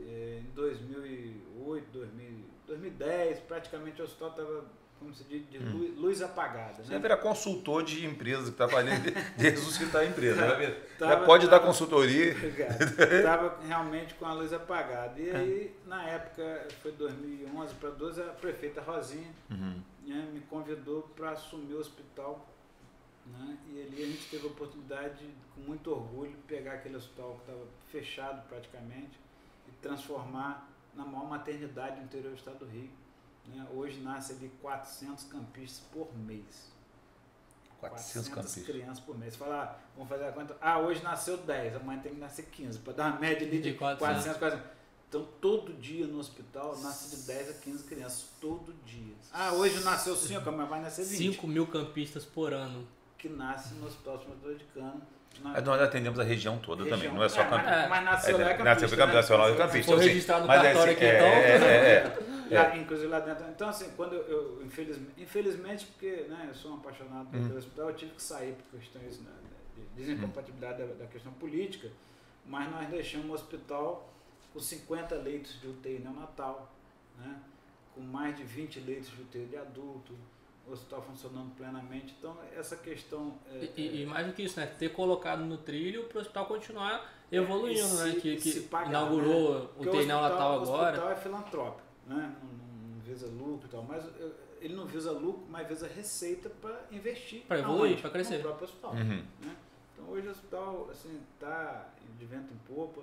[0.00, 4.64] É, em 2008, 2000, 2010, praticamente o hospital estava
[5.02, 5.94] como se diz, de hum.
[5.96, 6.82] luz, apagada.
[6.82, 6.98] Você né?
[6.98, 9.10] virar consultor de empresa que está fazendo, de
[9.50, 10.56] ressuscitar a empresa.
[10.56, 10.70] Né?
[10.98, 12.32] Tava, Já pode tava, dar consultoria.
[12.32, 15.20] Estava realmente com a luz apagada.
[15.20, 19.82] E aí, na época, foi 2011 para 2012, a prefeita Rosinha uhum.
[20.06, 22.46] né, me convidou para assumir o hospital.
[23.26, 23.56] Né?
[23.72, 27.66] E ali a gente teve a oportunidade, com muito orgulho, pegar aquele hospital que estava
[27.90, 29.18] fechado praticamente
[29.68, 33.01] e transformar na maior maternidade do interior do estado do Rio
[33.46, 33.66] né?
[33.74, 36.72] Hoje nasce ali 400 campistas por mês.
[37.80, 38.64] 400, 400 campistas.
[38.64, 39.34] crianças por mês.
[39.34, 40.56] Você fala, ah, vamos fazer a conta.
[40.60, 43.72] Ah, hoje nasceu 10, amanhã tem que nascer 15, para dar uma média ali de,
[43.72, 44.38] de 400.
[44.38, 44.82] 400, 400.
[45.08, 48.28] Então, todo dia no hospital nasce de 10 a 15 crianças.
[48.40, 49.14] Todo dia.
[49.30, 51.34] Ah, hoje nasceu 5, mas vai nascer 20.
[51.34, 52.88] 5 mil campistas por ano.
[53.18, 55.02] Que nasce no Hospital de Cana
[55.40, 56.98] Nós atendemos a região toda região.
[56.98, 57.76] também, não é só é, Campinas.
[57.76, 58.82] Mas, mas nasceu é, lá é Campista.
[58.82, 59.12] Nasceu né?
[59.12, 59.92] Nacional é Campista.
[59.92, 62.58] Foi registrado no mas cartório é, aqui, então.
[62.58, 63.44] É, inclusive lá dentro.
[63.48, 67.48] Então, assim, quando eu, eu infelizmente, infelizmente, porque né, eu sou um apaixonado hum.
[67.48, 69.30] pelo hospital, eu tive que sair por questões né,
[69.76, 70.86] de desincompatibilidade hum.
[70.86, 71.88] da, da, questão política,
[72.46, 74.12] mas nós deixamos o hospital
[74.52, 76.70] com 50 leitos de UTI neonatal,
[77.18, 77.36] né,
[77.94, 80.14] com mais de 20 leitos de UTI de adulto,
[80.66, 82.14] o hospital funcionando plenamente.
[82.18, 83.34] Então, essa questão.
[83.50, 84.66] É, e, é, e, mais do que isso, né?
[84.66, 88.20] Ter colocado no trilho para o hospital continuar evoluindo, se, né?
[88.20, 89.68] Que, que pagar, inaugurou né?
[89.78, 90.84] o TI Natal agora.
[90.84, 92.36] O hospital é filantrópico, né?
[92.42, 94.04] Não, não, visa lucro e tal, mas
[94.60, 97.42] ele não visa lucro, mas visa receita para investir.
[97.42, 98.36] Para evoluir, para crescer.
[98.36, 98.92] No próprio hospital.
[98.92, 99.24] Uhum.
[99.40, 99.56] Né?
[99.92, 103.02] Então, hoje o hospital está assim, tá de vento em popa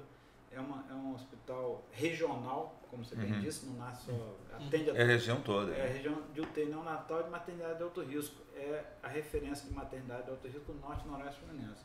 [0.51, 3.39] é, uma, é um hospital regional, como você bem uhum.
[3.39, 4.35] disse, não nasce só.
[4.55, 5.71] Atende a, é a região toda.
[5.73, 8.41] É a região de UTI neonatal e de maternidade de alto risco.
[8.55, 11.83] É a referência de maternidade de alto risco no norte e noroeste fluminense.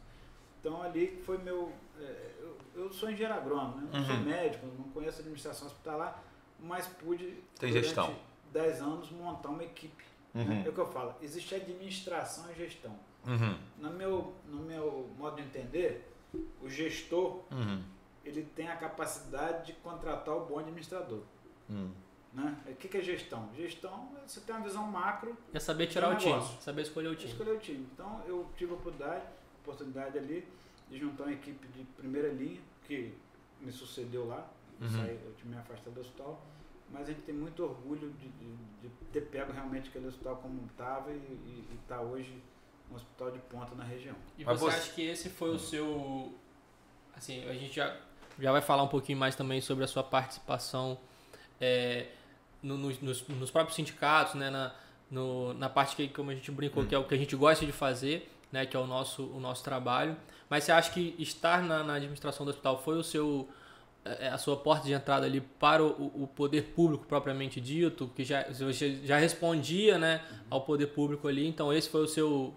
[0.61, 1.73] Então ali foi meu.
[2.01, 3.89] É, eu, eu, sou engenheiro agrônomo, né?
[3.93, 4.07] não uhum.
[4.07, 6.23] sou médico, não conheço administração hospitalar,
[6.59, 8.17] mas pude, Tem gestão.
[8.51, 10.05] 10 anos, montar uma equipe.
[10.35, 10.45] Uhum.
[10.45, 10.63] Né?
[10.65, 12.99] É o que eu falo, existe administração e gestão.
[13.27, 13.59] Uhum.
[13.79, 16.11] No, meu, no meu modo de entender,
[16.63, 17.83] o gestor uhum
[18.25, 21.23] ele tem a capacidade de contratar o bom administrador.
[21.69, 21.91] Hum.
[22.33, 22.57] Né?
[22.67, 23.49] O que, é gestão?
[23.55, 25.37] Gestão, você tem uma visão macro.
[25.53, 27.31] É saber tirar o time, saber escolher o time.
[27.31, 27.87] Escolher o time.
[27.93, 29.25] Então, eu tive a oportunidade,
[29.63, 30.47] oportunidade ali
[30.91, 33.15] de juntar uma equipe de primeira linha, que
[33.61, 34.89] me sucedeu lá, uhum.
[34.89, 36.45] saí, eu tive me afastado do hospital,
[36.91, 40.67] mas a gente tem muito orgulho de, de, de ter pego realmente aquele hospital como
[40.67, 42.43] estava e está hoje
[42.91, 44.15] um hospital de ponta na região.
[44.39, 46.35] E você, você acha que esse foi o seu.
[47.17, 47.97] Assim, a gente já
[48.39, 50.99] já vai falar um pouquinho mais também sobre a sua participação
[51.61, 52.07] é,
[52.63, 54.51] no, no, nos, nos, próprios sindicatos, né?
[54.51, 54.73] Na,
[55.11, 56.87] no, na parte que, como a gente brincou, hum.
[56.87, 58.67] que é o que a gente gosta de fazer, né?
[58.67, 60.17] Que é o nosso, o nosso trabalho.
[60.49, 63.49] Mas você acha que estar na, na administração do hospital foi o seu
[64.05, 68.23] é, a sua porta de entrada ali para o, o, poder público propriamente dito, que
[68.23, 72.55] já, você já respondia né, ao poder público ali, então esse foi o seu,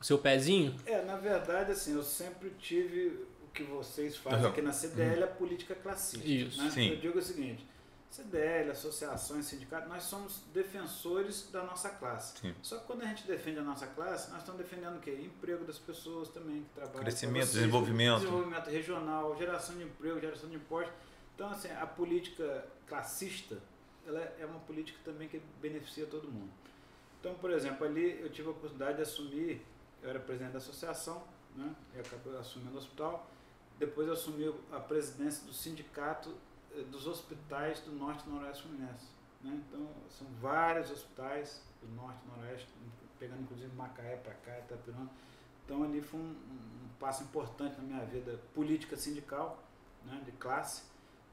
[0.00, 0.76] o seu pezinho?
[0.86, 3.26] É, na verdade, assim, eu sempre tive
[3.56, 4.50] que vocês fazem uhum.
[4.50, 6.26] aqui na CDL, a política classista.
[6.26, 6.70] Isso, né?
[6.70, 6.90] sim.
[6.90, 7.66] Eu digo o seguinte,
[8.10, 12.38] CDL, associações, sindicatos, nós somos defensores da nossa classe.
[12.38, 12.54] Sim.
[12.62, 15.12] Só que quando a gente defende a nossa classe, nós estamos defendendo o quê?
[15.12, 17.00] Emprego das pessoas também que trabalham.
[17.00, 18.20] Crescimento, vocês, desenvolvimento.
[18.20, 20.94] Desenvolvimento regional, geração de emprego, geração de impostos.
[21.34, 23.58] Então, assim, a política classista,
[24.06, 26.50] ela é uma política também que beneficia todo mundo.
[27.20, 29.60] Então, por exemplo, ali eu tive a oportunidade de assumir,
[30.02, 31.24] eu era presidente da associação,
[31.56, 31.74] né?
[31.94, 33.28] eu acabei assumindo o hospital,
[33.78, 36.34] depois eu assumi a presidência do sindicato
[36.74, 39.06] eh, dos hospitais do Norte e Noroeste Fluminense.
[39.42, 39.62] Né?
[39.68, 42.68] Então, são vários hospitais do Norte e Noroeste,
[43.18, 45.10] pegando inclusive Macaé para cá, Itapirona.
[45.64, 49.62] Então, ali foi um, um, passo importante na minha vida política sindical,
[50.04, 50.84] né, de classe,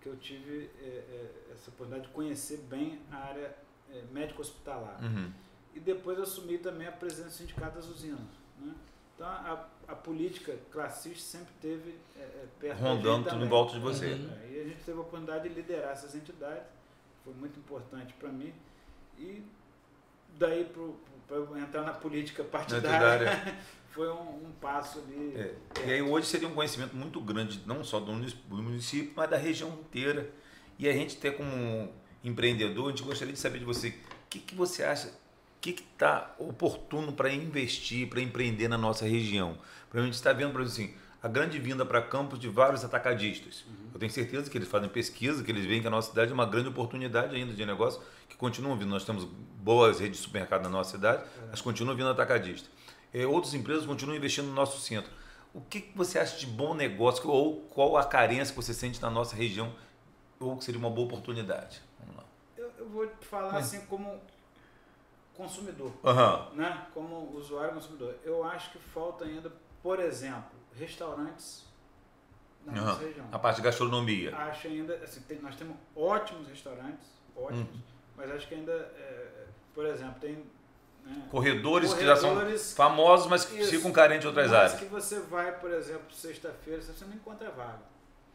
[0.02, 3.56] que eu tive é, é, essa oportunidade de conhecer bem a área
[3.90, 5.02] é, médico-hospitalar.
[5.02, 5.32] Uhum.
[5.74, 8.20] E depois assumi também a presidência do Sindicato das Usinas.
[8.60, 8.76] Né?
[9.16, 13.80] Então, a, a política classista sempre teve é, é perto Rondando tudo em volta de
[13.80, 14.08] você.
[14.08, 14.30] Uhum.
[14.44, 16.64] É, e a gente teve a oportunidade de liderar essas entidades,
[17.24, 18.54] foi muito importante para mim.
[19.18, 19.44] E
[20.38, 20.66] daí
[21.28, 23.58] para entrar na política partidária,
[23.92, 25.34] foi um, um, passo ali.
[25.36, 25.56] É.
[25.86, 29.70] E aí hoje seria um conhecimento muito grande, não só do município, mas da região
[29.70, 30.30] inteira.
[30.80, 31.90] E a gente, até como
[32.24, 33.94] empreendedor, a gente gostaria de saber de você, o
[34.30, 35.14] que, que você acha
[35.72, 39.58] que está oportuno para investir, para empreender na nossa região?
[39.90, 42.84] Para a gente está vendo, por exemplo, assim, a grande vinda para campos de vários
[42.84, 43.64] atacadistas.
[43.66, 43.92] Uhum.
[43.94, 46.34] Eu tenho certeza que eles fazem pesquisa, que eles veem que a nossa cidade é
[46.34, 48.90] uma grande oportunidade ainda de negócio, que continuam vindo.
[48.90, 51.48] Nós temos boas redes de supermercado na nossa cidade, é.
[51.52, 52.70] mas continuam vindo atacadistas.
[53.14, 55.10] É, outras empresas continuam investindo no nosso centro.
[55.54, 59.10] O que você acha de bom negócio ou qual a carência que você sente na
[59.10, 59.74] nossa região
[60.40, 61.82] ou que seria uma boa oportunidade?
[62.00, 62.24] Vamos lá.
[62.58, 64.20] Eu, eu vou falar assim como
[65.36, 66.56] consumidor, uhum.
[66.56, 66.88] né?
[66.94, 68.16] Como usuário consumidor.
[68.24, 71.66] Eu acho que falta ainda, por exemplo, restaurantes
[72.66, 72.86] na uhum.
[72.86, 73.28] nossa região.
[73.32, 74.36] A parte de gastronomia.
[74.36, 77.82] Acho ainda, assim, tem, nós temos ótimos restaurantes, ótimos, uhum.
[78.16, 80.36] mas acho que ainda, é, por exemplo, tem
[81.04, 84.80] né, corredores, corredores, que já são famosos, mas que ficam carentes de outras mas áreas.
[84.80, 87.82] que você vai, por exemplo, sexta-feira, você não encontra vaga,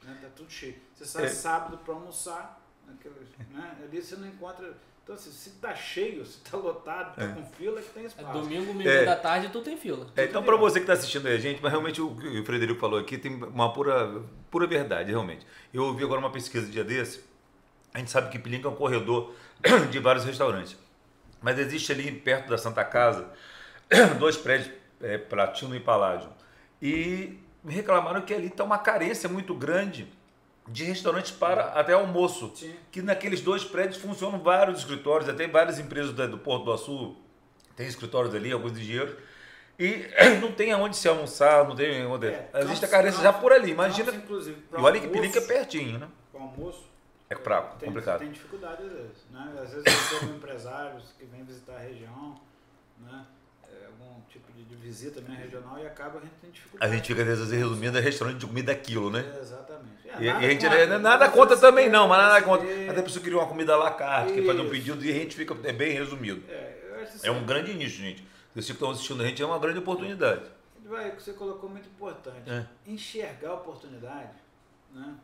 [0.02, 0.18] né?
[0.20, 0.76] Tá tudo cheio.
[0.94, 1.28] Você sai é.
[1.28, 3.78] sábado para almoçar, naqueles, né?
[3.82, 4.76] ali você não encontra
[5.08, 7.28] então, assim, se tá cheio, se tá lotado, tá é.
[7.28, 8.28] com fila, que tem espaço.
[8.28, 9.06] É domingo, meio é.
[9.06, 10.06] da tarde, tu tem fila.
[10.14, 12.44] É, então, para você que está assistindo aí a gente, mas realmente o que o
[12.44, 15.46] Frederico falou aqui tem uma pura, pura verdade, realmente.
[15.72, 17.24] Eu ouvi agora uma pesquisa de dia desse,
[17.94, 19.34] a gente sabe que Pilinca é um corredor
[19.90, 20.76] de vários restaurantes.
[21.40, 23.32] Mas existe ali perto da Santa Casa
[24.20, 26.28] dois prédios, é, Platino e Paládio.
[26.82, 30.06] E me reclamaram que ali está uma carência muito grande
[30.68, 32.52] de restaurantes para até almoço.
[32.54, 32.74] Sim.
[32.90, 37.16] Que naqueles dois prédios funcionam vários escritórios, até várias empresas do Porto do Açu
[37.78, 39.14] tem escritórios ali, alguns engenheiros.
[39.78, 40.08] E
[40.42, 42.26] não tem aonde se almoçar, não tem onde.
[42.26, 44.12] É, Existe a carência já por ali, imagina.
[44.12, 46.08] Inclusive, e olha que Pelica é pertinho, né?
[46.32, 46.88] Para almoço.
[47.30, 48.18] É fraco, tem, complicado.
[48.20, 49.26] Tem dificuldade às vezes.
[49.30, 49.54] Né?
[49.62, 52.40] Às vezes eu empresários que vêm visitar a região,
[52.98, 53.24] né?
[54.28, 56.92] Tipo de, visita né, regional e acaba a gente tem dificuldade.
[56.92, 59.24] A gente fica, às vezes, resumindo, é restaurante de comida aquilo, né?
[59.34, 60.08] É, exatamente.
[60.08, 62.64] É, e, a gente contra, nada, nada conta também não, mas nada conta.
[62.64, 65.14] Até a pessoa queria uma comida à la carte, quer fazer um pedido e a
[65.14, 66.42] gente fica é bem resumido.
[66.48, 68.26] É, assim, é um grande início, gente.
[68.52, 70.42] Vocês que estão assistindo a gente é uma grande oportunidade.
[70.84, 72.48] Vai, você colocou muito importante.
[72.48, 72.66] É.
[72.86, 74.32] Enxergar a oportunidade,
[74.92, 75.14] né?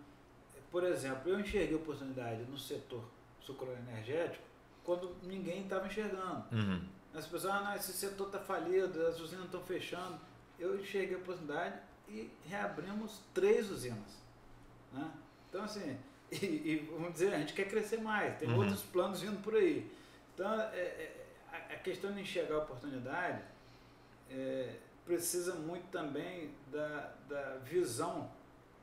[0.71, 3.05] Por exemplo, eu enxerguei oportunidade no setor
[3.41, 4.43] sucroenergético
[4.83, 6.45] quando ninguém estava enxergando.
[6.53, 6.83] Uhum.
[7.15, 10.19] As pessoas, ah, não, esse setor está falido, as usinas estão fechando.
[10.59, 11.77] Eu enxerguei a oportunidade
[12.09, 14.23] e reabrimos três usinas.
[14.93, 15.09] Né?
[15.49, 15.97] Então, assim,
[16.31, 18.59] e, e, vamos dizer, a gente quer crescer mais, tem uhum.
[18.59, 19.91] outros planos vindo por aí.
[20.35, 23.43] Então, é, é, a questão de enxergar a oportunidade
[24.29, 24.75] é,
[25.05, 28.29] precisa muito também da, da visão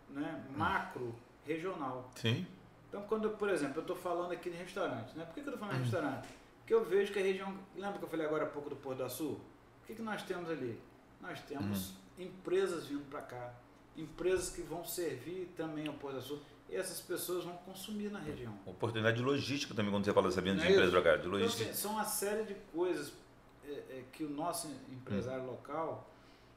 [0.10, 1.14] né, macro
[1.46, 2.10] regional.
[2.16, 2.48] Sim.
[2.88, 5.26] Então, quando, por exemplo, eu estou falando aqui de restaurante, né?
[5.26, 5.92] Por que, que eu estou falando de uhum.
[5.92, 6.28] restaurante?
[6.72, 7.54] Que eu vejo que a região.
[7.76, 9.32] Lembra que eu falei agora há pouco do Porto do Açu?
[9.32, 9.42] O
[9.86, 10.80] que, que nós temos ali?
[11.20, 12.24] Nós temos uhum.
[12.24, 13.54] empresas vindo para cá,
[13.98, 16.42] empresas que vão servir também ao Porto do Açu.
[16.70, 18.58] E essas pessoas vão consumir na região.
[18.66, 21.64] Oportunidade de logística também, quando você fala vinda de é empresa para cá, de logística.
[21.64, 23.12] Então, assim, são uma série de coisas
[23.66, 25.52] é, é, que o nosso empresário uhum.
[25.52, 26.10] local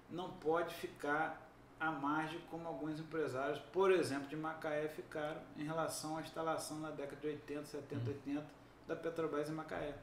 [0.09, 1.45] não pode ficar
[1.81, 6.93] à margem como alguns empresários, por exemplo, de Macaé, ficaram em relação à instalação na
[6.93, 8.09] década de 80, 70, uhum.
[8.11, 9.95] 80 da Petrobras em Macaé.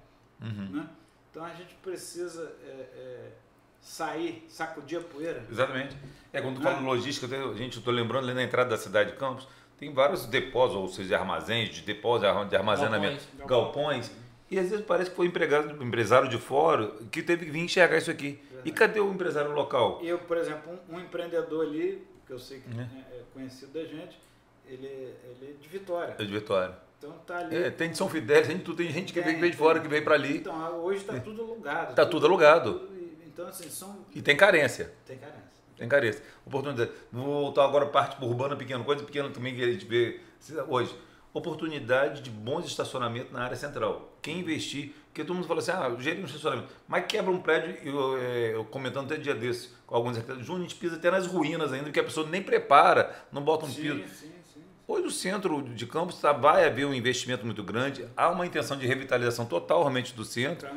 [0.41, 0.69] Uhum.
[0.71, 0.89] Né?
[1.29, 3.31] Então a gente precisa é, é,
[3.79, 5.43] sair, sacudir a poeira.
[5.49, 5.95] Exatamente.
[6.33, 9.11] É, quando tu fala em logística, a gente, estou lembrando ali na entrada da cidade
[9.11, 14.07] de Campos, tem vários depósitos, ou seja, armazéns, de depósitos, de armazenamento, galpões.
[14.07, 14.11] galpões.
[14.49, 17.97] E às vezes parece que foi empregado, empresário de fora que teve que vir enxergar
[17.97, 18.31] isso aqui.
[18.43, 18.69] Verdade.
[18.69, 19.99] E cadê o empresário local?
[20.03, 23.85] Eu, por exemplo, um, um empreendedor ali, que eu sei que é, é conhecido da
[23.85, 24.19] gente,
[24.67, 26.15] ele, ele é de Vitória.
[26.19, 26.75] É de Vitória.
[27.01, 27.55] Então tá ali.
[27.55, 30.03] É, tem de São Fidélis, tem, tem gente que tem, veio de fora, que veio
[30.03, 30.37] para ali.
[30.37, 31.89] Então, hoje está tudo alugado.
[31.89, 32.73] Está tudo, tudo, alugado.
[32.73, 32.91] Tudo,
[33.25, 34.05] então, assim, são.
[34.13, 34.93] E tem carência.
[35.03, 35.41] Tem carência.
[35.75, 36.23] Tem carência.
[36.45, 36.91] Oportunidade.
[37.11, 40.19] Vou voltar agora parte urbana pequena, coisa pequena também que a gente vê
[40.67, 40.95] hoje.
[41.33, 44.15] Oportunidade de bons estacionamentos na área central.
[44.21, 46.67] Quem investir, porque todo mundo fala assim, ah, gerir um estacionamento.
[46.87, 50.65] Mas quebra um prédio, eu, é, eu comentando até dia desse com alguns arquitetos, Júnior,
[50.65, 53.69] a gente pisa até nas ruínas ainda, porque a pessoa nem prepara, não bota um
[53.69, 54.07] sim, piso.
[54.13, 54.40] Sim.
[54.87, 58.77] Hoje o centro de Campos tá, vai haver um investimento muito grande, há uma intenção
[58.77, 60.67] de revitalização total realmente do centro.
[60.67, 60.75] Tá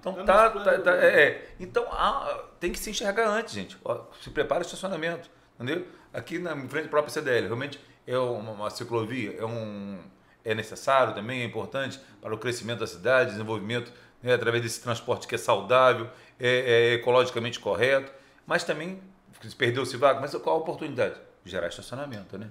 [0.00, 3.78] então tá, tá, tá é, é, então há, tem que se enxergar antes, gente.
[4.20, 5.86] Se prepara o estacionamento, entendeu?
[6.12, 9.98] Aqui na frente própria CDL, realmente é uma, uma ciclovia, é um
[10.44, 15.26] é necessário também, é importante para o crescimento da cidade, desenvolvimento né, através desse transporte
[15.26, 16.08] que é saudável,
[16.38, 18.12] é, é ecologicamente correto,
[18.46, 19.02] mas também
[19.42, 21.20] se perdeu o vago, mas qual a oportunidade?
[21.44, 22.48] Gerar estacionamento, né?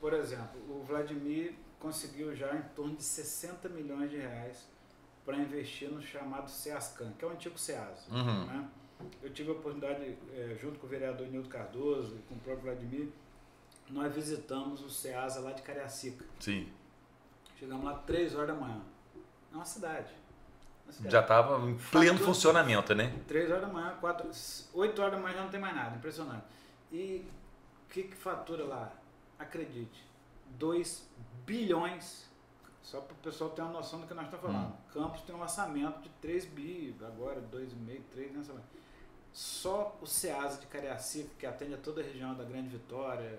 [0.00, 4.66] Por exemplo, o Vladimir conseguiu já em torno de 60 milhões de reais
[5.24, 8.06] para investir no chamado SEASCAN, que é o antigo SEAS.
[8.08, 8.46] Uhum.
[8.46, 8.68] Né?
[9.22, 12.64] Eu tive a oportunidade, é, junto com o vereador Nildo Cardoso e com o próprio
[12.64, 13.08] Vladimir,
[13.90, 16.24] nós visitamos o SEASA lá de Cariacica.
[16.40, 16.68] Sim.
[17.58, 18.80] Chegamos lá 3 horas da manhã.
[19.52, 20.12] É uma cidade.
[20.84, 21.12] Uma cidade.
[21.12, 23.14] Já estava em pleno Fatura, funcionamento, né?
[23.26, 24.30] 3 horas da manhã, 4,
[24.74, 26.44] 8 horas da manhã já não tem mais nada, impressionante.
[26.92, 27.26] E
[27.84, 28.92] o que, que fatura lá?
[29.38, 30.04] Acredite,
[30.58, 31.08] 2
[31.44, 32.28] bilhões,
[32.82, 34.72] só para o pessoal ter uma noção do que nós estamos falando.
[34.72, 34.76] Hum.
[34.92, 38.54] Campos tem um orçamento de 3 bi, agora 2,5, 3 nessa
[39.32, 43.38] Só o SEASA de Cariacica, que atende a toda a região da Grande Vitória,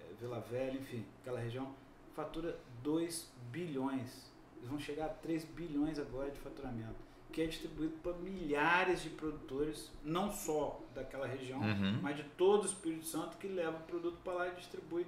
[0.00, 1.74] é, Vila Velha, enfim, aquela região,
[2.14, 4.30] fatura 2 bilhões.
[4.56, 7.06] Eles vão chegar a 3 bilhões agora de faturamento
[7.36, 11.98] que é distribuído para milhares de produtores, não só daquela região, uhum.
[12.00, 15.06] mas de todo o Espírito Santo que leva o produto para lá e distribui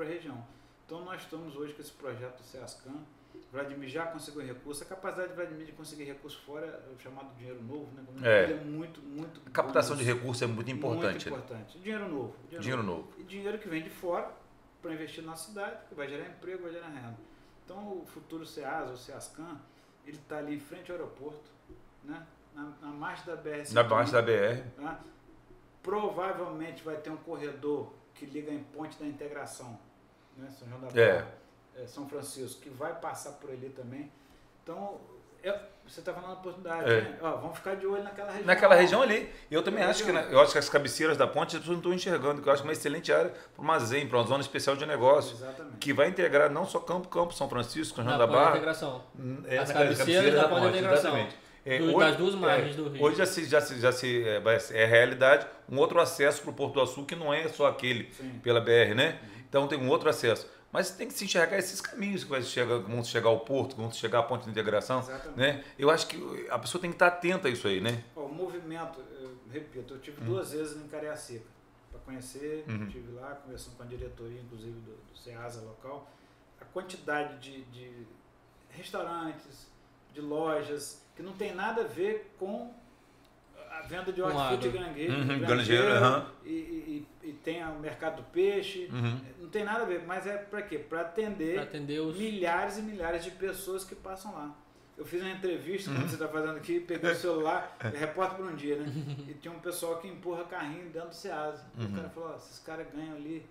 [0.00, 0.42] para a região.
[0.86, 3.04] Então nós estamos hoje com esse projeto do SEASCAN.
[3.52, 4.82] Vladimir já conseguiu recurso.
[4.82, 8.02] A capacidade de Vladimir de conseguir recurso fora é o chamado dinheiro novo, né?
[8.22, 8.52] É.
[8.52, 9.42] É muito, muito.
[9.46, 11.28] A captação de recursos é muito importante.
[11.28, 11.76] Muito importante.
[11.76, 11.82] Né?
[11.84, 12.34] Dinheiro novo.
[12.44, 13.02] Dinheiro, dinheiro novo.
[13.02, 13.14] novo.
[13.18, 14.32] E dinheiro que vem de fora
[14.80, 17.18] para investir na cidade, que vai gerar emprego, vai gerar renda.
[17.64, 19.60] Então o futuro SEAS, ou SEASCAN,
[20.06, 21.50] ele está ali em frente ao aeroporto,
[22.02, 22.26] né?
[22.54, 23.72] na, na margem da BR.
[23.72, 24.64] Na margem da BR.
[24.78, 24.98] Né?
[25.82, 29.78] Provavelmente vai ter um corredor que liga em Ponte da Integração
[30.40, 30.50] né?
[30.50, 31.28] São João da Barra,
[31.76, 31.86] é.
[31.86, 34.10] São Francisco, que vai passar por ali também.
[34.62, 35.00] Então,
[35.42, 35.54] eu,
[35.86, 37.00] você está falando da oportunidade, é.
[37.00, 37.18] né?
[37.20, 38.46] Ó, vamos ficar de olho naquela região.
[38.46, 39.28] Naquela região ali.
[39.50, 41.92] Eu também acho que, eu acho que as cabeceiras da ponte as pessoas não estão
[41.94, 44.86] enxergando, que eu acho uma excelente área para uma ZEM, para uma zona especial de
[44.86, 45.36] negócio.
[45.36, 45.78] Exatamente.
[45.78, 48.50] Que vai integrar não só Campo, Campo, São Francisco, São João da Barra.
[48.50, 49.02] integração.
[49.46, 51.10] É, as cabeceiras da, da ponte, integração.
[51.10, 51.50] Exatamente.
[51.64, 53.02] É, do, hoje, das duas margens é, do Rio.
[53.02, 56.54] Hoje já se, já se, já se é, é realidade um outro acesso para o
[56.54, 58.40] Porto do Açul que não é só aquele Sim.
[58.42, 59.18] pela BR, né?
[59.22, 59.39] Uhum.
[59.50, 60.48] Então tem um outro acesso.
[60.72, 63.90] Mas tem que se enxergar esses caminhos que vai chegar, vão chegar ao porto, vão
[63.90, 65.00] chegar à ponte de integração.
[65.00, 65.36] Exatamente.
[65.36, 65.64] Né?
[65.76, 68.04] Eu acho que a pessoa tem que estar atenta a isso aí, né?
[68.14, 70.28] O movimento, eu repito, eu tive uhum.
[70.28, 71.44] duas vezes em Cariacica
[71.90, 72.86] para conhecer, uhum.
[72.86, 76.08] estive lá conversando com a diretoria, inclusive do, do SEASA local.
[76.60, 78.06] A quantidade de, de
[78.68, 79.66] restaurantes,
[80.14, 82.72] de lojas, que não tem nada a ver com
[83.70, 86.26] a venda de hortifruti um grangueiro, uhum, grangeiro, uhum.
[86.44, 89.20] e, e, e, tem o mercado do peixe, uhum.
[89.38, 90.78] não tem nada a ver, mas é para quê?
[90.78, 92.16] Para atender, atender os...
[92.16, 94.54] milhares e milhares de pessoas que passam lá.
[94.98, 96.08] Eu fiz uma entrevista, como uhum.
[96.08, 98.92] você está fazendo aqui, peguei o celular, é repórter por um dia, né?
[99.28, 101.64] E tinha um pessoal que empurra carrinho dentro do Ceasa.
[101.78, 101.94] O uhum.
[101.94, 103.46] cara falou, esses caras ganham ali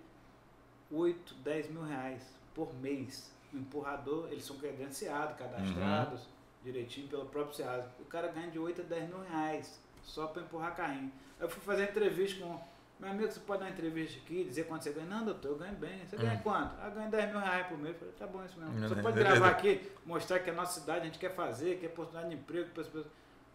[0.91, 2.22] 8, 10 mil reais
[2.53, 3.34] por mês.
[3.51, 6.28] O empurrador, eles são credenciados, cadastrados, uhum.
[6.65, 7.89] direitinho pelo próprio Ceasa.
[7.99, 9.80] O cara ganha de 8 a 10 mil reais
[10.10, 11.12] só para empurrar carrinho.
[11.39, 12.60] Eu fui fazer entrevista com
[12.99, 15.05] meu amigo, você pode dar uma entrevista aqui, dizer quanto você ganha?
[15.05, 16.05] Não, doutor, eu ganho bem.
[16.05, 16.41] Você ganha hum.
[16.43, 16.76] quanto?
[16.82, 17.93] Ah, ganho 10 mil reais por mês.
[17.93, 18.89] Eu falei, tá bom isso mesmo.
[18.89, 21.89] Você pode gravar aqui, mostrar que a nossa cidade a gente quer fazer, que é
[21.89, 23.07] oportunidade de emprego para as pessoas.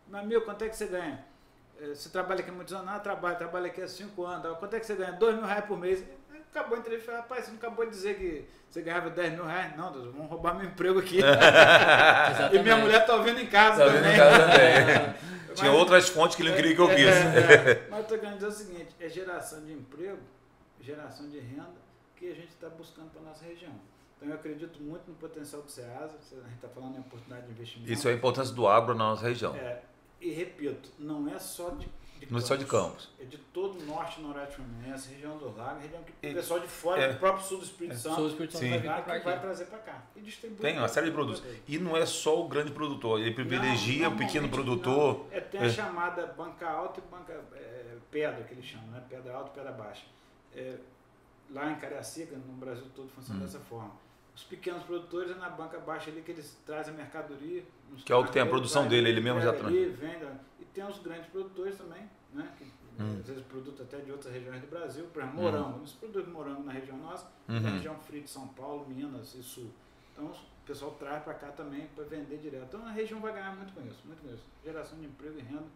[0.08, 1.22] Meu amigo, quanto é que você ganha?
[1.78, 2.86] Eh, você trabalha aqui muitos anos?
[2.86, 4.58] Não, trabalho, trabalho aqui há 5 anos.
[4.58, 5.12] Quanto é que você ganha?
[5.12, 6.02] 2 mil reais por mês.
[6.54, 9.44] Acabou a entrevista, falei, rapaz, você não acabou de dizer que você ganhava 10 mil
[9.44, 9.76] reais?
[9.76, 11.18] Não, Deus, vamos roubar meu emprego aqui.
[12.52, 14.12] e minha mulher tá ouvindo em casa tá também.
[14.12, 15.14] Em casa também.
[15.48, 17.06] Mas, Tinha outras fontes que ele não queria que eu visse.
[17.06, 20.18] É, é, mas eu tô querendo dizer o seguinte, é geração de emprego,
[20.80, 21.76] geração de renda
[22.16, 23.72] que a gente está buscando para nossa região.
[24.16, 27.52] Então eu acredito muito no potencial do SEASA, a gente está falando em oportunidade de
[27.52, 27.92] investimento.
[27.92, 29.54] Isso é a importância do agro na nossa região.
[29.54, 29.80] É,
[30.20, 31.88] e repito, não é só de
[32.26, 33.10] de não é só de Campos.
[33.20, 36.60] É de todo o norte e noroeste fluminense, região do Lago, região que o pessoal
[36.60, 37.98] de fora, é, do próprio sul do Espírito é.
[37.98, 40.02] Santo, sul do Espírito Santo vai, vai, vai trazer para cá.
[40.16, 40.58] E distribui.
[40.58, 41.42] Tem uma série de produtos.
[41.66, 45.26] E não é só o grande produtor, ele privilegia o pequeno produtor.
[45.30, 45.36] Não.
[45.36, 45.70] É, tem a é.
[45.70, 49.02] chamada banca alta e banca é, pedra, que eles chamam, né?
[49.08, 50.04] pedra alta e pedra baixa.
[50.54, 50.76] É,
[51.50, 53.44] lá em Cariacica, no Brasil todo, funciona hum.
[53.44, 54.03] dessa forma.
[54.34, 57.62] Os pequenos produtores é na banca baixa ali que eles trazem a mercadoria.
[58.04, 59.72] Que é o que tem a produção dele, ele mesmo já traz.
[59.74, 62.52] E tem os grandes produtores também, né?
[62.58, 62.64] Que,
[63.00, 63.18] hum.
[63.20, 65.76] Às vezes produto até de outras regiões do Brasil, por exemplo, morango.
[65.76, 65.78] Hum.
[65.78, 67.60] Eles produzem morango na região nossa, uhum.
[67.60, 69.70] na região fria de São Paulo, Minas e Sul.
[70.12, 72.64] Então o pessoal traz para cá também para vender direto.
[72.68, 74.44] Então a região vai ganhar muito com isso, muito com isso.
[74.64, 75.66] Geração de emprego e renda.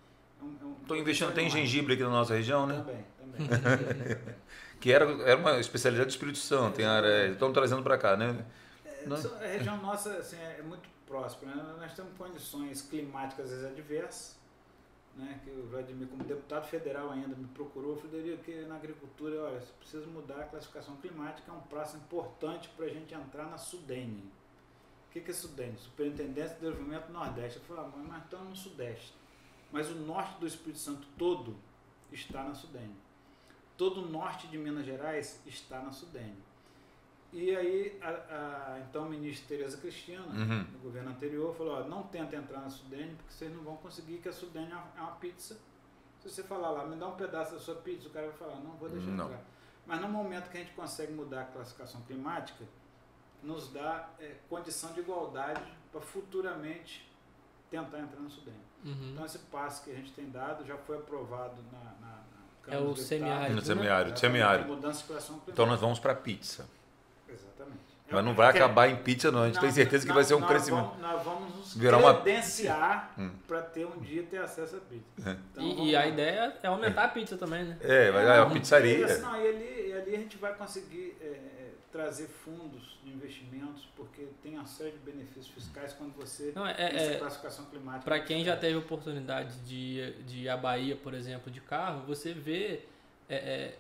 [0.81, 2.77] Estou é é investindo até em gengibre aqui na nossa região, né?
[2.77, 4.19] Também, também.
[4.81, 8.45] que era, era uma especialidade do Espírito Santo, é, área, estamos trazendo para cá, né?
[8.85, 11.55] É, a região nossa assim, é muito próspera.
[11.55, 11.77] Né?
[11.81, 14.39] Nós temos condições climáticas às vezes adversas,
[15.17, 19.61] né, que o Vladimir, como deputado federal ainda, me procurou, Frederico, que na agricultura, olha,
[19.61, 23.59] você precisa mudar a classificação climática, é um prazo importante para a gente entrar na
[23.59, 24.31] Sudene.
[25.09, 25.77] O que, que é Sudene?
[25.77, 27.59] Superintendência de Desenvolvimento Nordeste.
[27.59, 29.18] Eu falei, ah, mas estamos no Sudeste.
[29.71, 31.57] Mas o norte do Espírito Santo todo
[32.11, 32.97] está na Sudene.
[33.77, 36.49] Todo o norte de Minas Gerais está na Sudene.
[37.33, 40.67] E aí, a, a então, a ministra Tereza Cristina, uhum.
[40.73, 44.19] no governo anterior, falou: ó, não tenta entrar na Sudene, porque vocês não vão conseguir,
[44.19, 45.59] que a Sudene é uma pizza.
[46.21, 48.57] Se você falar lá, me dá um pedaço da sua pizza, o cara vai falar:
[48.57, 49.27] não vou deixar não.
[49.27, 49.45] entrar.
[49.87, 52.65] Mas no momento que a gente consegue mudar a classificação climática,
[53.43, 55.63] nos dá é, condição de igualdade
[55.93, 57.09] para futuramente
[57.71, 58.68] tentar entrar na Sudene.
[58.85, 59.11] Uhum.
[59.13, 62.85] Então, esse passo que a gente tem dado já foi aprovado na, na, na Câmara
[62.85, 63.55] É o semiárido.
[63.57, 64.17] No semiárido, né?
[64.17, 64.69] semiárido.
[64.69, 65.43] Mudança de.
[65.49, 66.69] Então, nós vamos para a pizza.
[68.11, 69.43] Mas não vai acabar em pizza, não.
[69.43, 70.87] A gente não, tem certeza que vai ser um nós crescimento.
[70.87, 73.33] Vamos, nós vamos nos Virar credenciar uma...
[73.47, 75.31] Para ter um dia ter acesso à pizza.
[75.31, 75.37] É.
[75.53, 77.77] Então, e, e a ideia é aumentar a pizza também, né?
[77.83, 78.99] É, vai é, a pizzaria.
[78.99, 82.99] E, assim, não, e, ali, e ali a gente vai conseguir é, é, trazer fundos
[83.03, 87.13] de investimentos, porque tem uma série de benefícios fiscais quando você não, é, tem essa
[87.13, 88.05] é, classificação climática.
[88.05, 92.33] Para quem já teve oportunidade de, de ir à Bahia, por exemplo, de carro, você
[92.33, 92.81] vê...
[93.29, 93.75] É,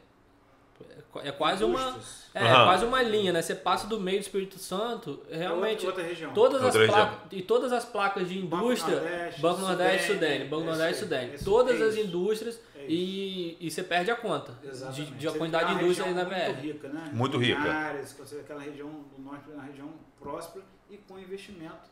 [1.24, 1.98] é quase uma
[2.34, 2.64] é, uhum.
[2.64, 3.42] quase uma linha, né?
[3.42, 7.72] Você passa do meio do Espírito Santo, realmente outra, outra todas as placas e todas
[7.72, 12.60] as placas de indústria, Banco Nordeste, Sudene, Banco Nordeste, é Sudene, todas as indústrias é
[12.88, 14.52] e, e você perde a conta
[14.92, 16.34] de, de a quantidade de indústria aí na BR.
[16.34, 17.10] Muito rica, né?
[17.12, 17.60] Muito rica.
[17.60, 21.90] Áreas, aquela região do norte é uma região próspera e com investimento,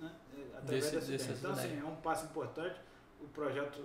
[0.00, 0.10] né?
[0.56, 1.38] Através desse, da Sudene.
[1.38, 2.76] Então assim, é um passo importante.
[3.20, 3.80] O projeto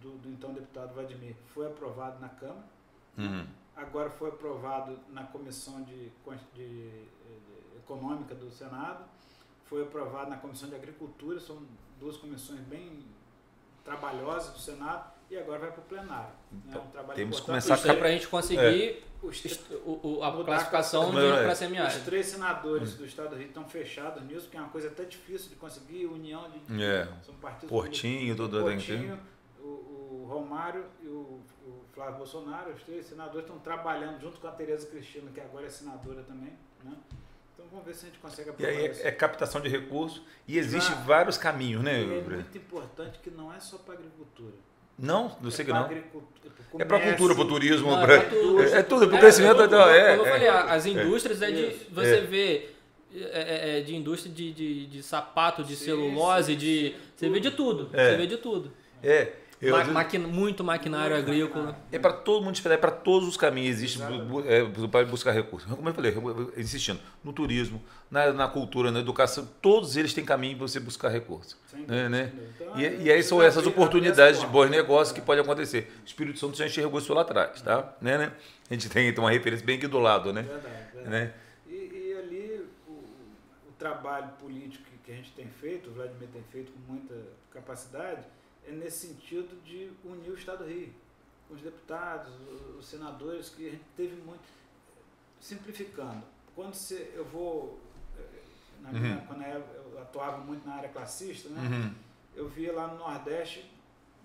[0.00, 2.64] do, do então deputado Vladimir foi aprovado na Câmara.
[3.18, 3.46] Uhum
[3.78, 6.10] agora foi aprovado na Comissão de,
[6.54, 7.04] de, de,
[7.76, 9.04] Econômica do Senado,
[9.64, 11.62] foi aprovado na Comissão de Agricultura, são
[12.00, 13.04] duas comissões bem
[13.84, 16.32] trabalhosas do Senado, e agora vai para o plenário.
[16.52, 17.02] Então, né?
[17.02, 17.94] um temos que começar a...
[17.94, 19.02] para a gente conseguir é.
[19.84, 21.98] o, o, a classificação para semiárido.
[21.98, 22.96] Os três senadores hum.
[22.98, 26.06] do Estado do Rio estão fechados nisso, porque é uma coisa até difícil de conseguir,
[26.06, 26.82] união de...
[26.82, 27.08] É.
[27.22, 27.68] São partidos...
[27.68, 29.18] Portinho, tudo Portinho,
[29.60, 31.40] o, o Romário e o
[31.98, 35.68] Flávio Bolsonaro, os três senadores estão trabalhando junto com a Tereza Cristina, que agora é
[35.68, 36.52] senadora também,
[36.84, 36.96] né?
[37.52, 40.22] Então vamos ver se a gente consegue aprovar E aí é, é captação de recursos
[40.46, 42.00] e existem vários caminhos, né?
[42.00, 44.54] E é muito importante que não é só para agricultura.
[44.98, 45.88] Não, não sei é que não.
[46.78, 49.62] É para cultura, para o turismo, não, pra, é, tudo, é, tudo, para o crescimento.
[49.62, 52.70] É, da, é, eu falei, as indústrias é, de você vê
[53.14, 57.50] é, de indústria de, de, de sapato, de sim, celulose, sim, de você vê de
[57.50, 58.72] tudo, você vê de tudo.
[59.02, 59.32] É.
[59.60, 61.76] Eu, Ma maquin muito maquinário agrícola.
[61.90, 63.78] É para todo mundo é para todos os caminhos.
[63.78, 64.00] Existe
[64.46, 65.68] é, para buscar recursos.
[65.68, 66.14] Como eu falei,
[66.56, 71.08] insistindo, no turismo, na, na cultura, na educação, todos eles têm caminho para você buscar
[71.08, 71.56] recursos.
[71.72, 72.32] Né, né?
[72.54, 75.92] Então, e, é, e aí são essas oportunidades de bons negócios que podem acontecer.
[76.02, 77.60] O Espírito Santo já enxergou isso lá atrás.
[77.60, 77.92] Tá?
[78.00, 78.32] Né, né?
[78.70, 80.32] A gente tem então, uma referência bem aqui do lado.
[80.32, 80.42] Né?
[80.42, 81.10] Verdade, verdade.
[81.10, 81.32] Né?
[81.66, 86.44] E, e ali o, o trabalho político que a gente tem feito, o Vladimir tem
[86.52, 87.14] feito com muita
[87.50, 88.20] capacidade,
[88.66, 90.92] nesse sentido de unir o Estado do Rio,
[91.46, 92.32] com os deputados,
[92.78, 94.42] os senadores, que a gente teve muito.
[95.40, 96.22] Simplificando,
[96.54, 97.78] quando você, eu vou.
[98.18, 98.40] Eh,
[98.82, 99.26] na minha, uhum.
[99.26, 101.94] Quando eu atuava muito na área classista, né, uhum.
[102.34, 103.70] eu via lá no Nordeste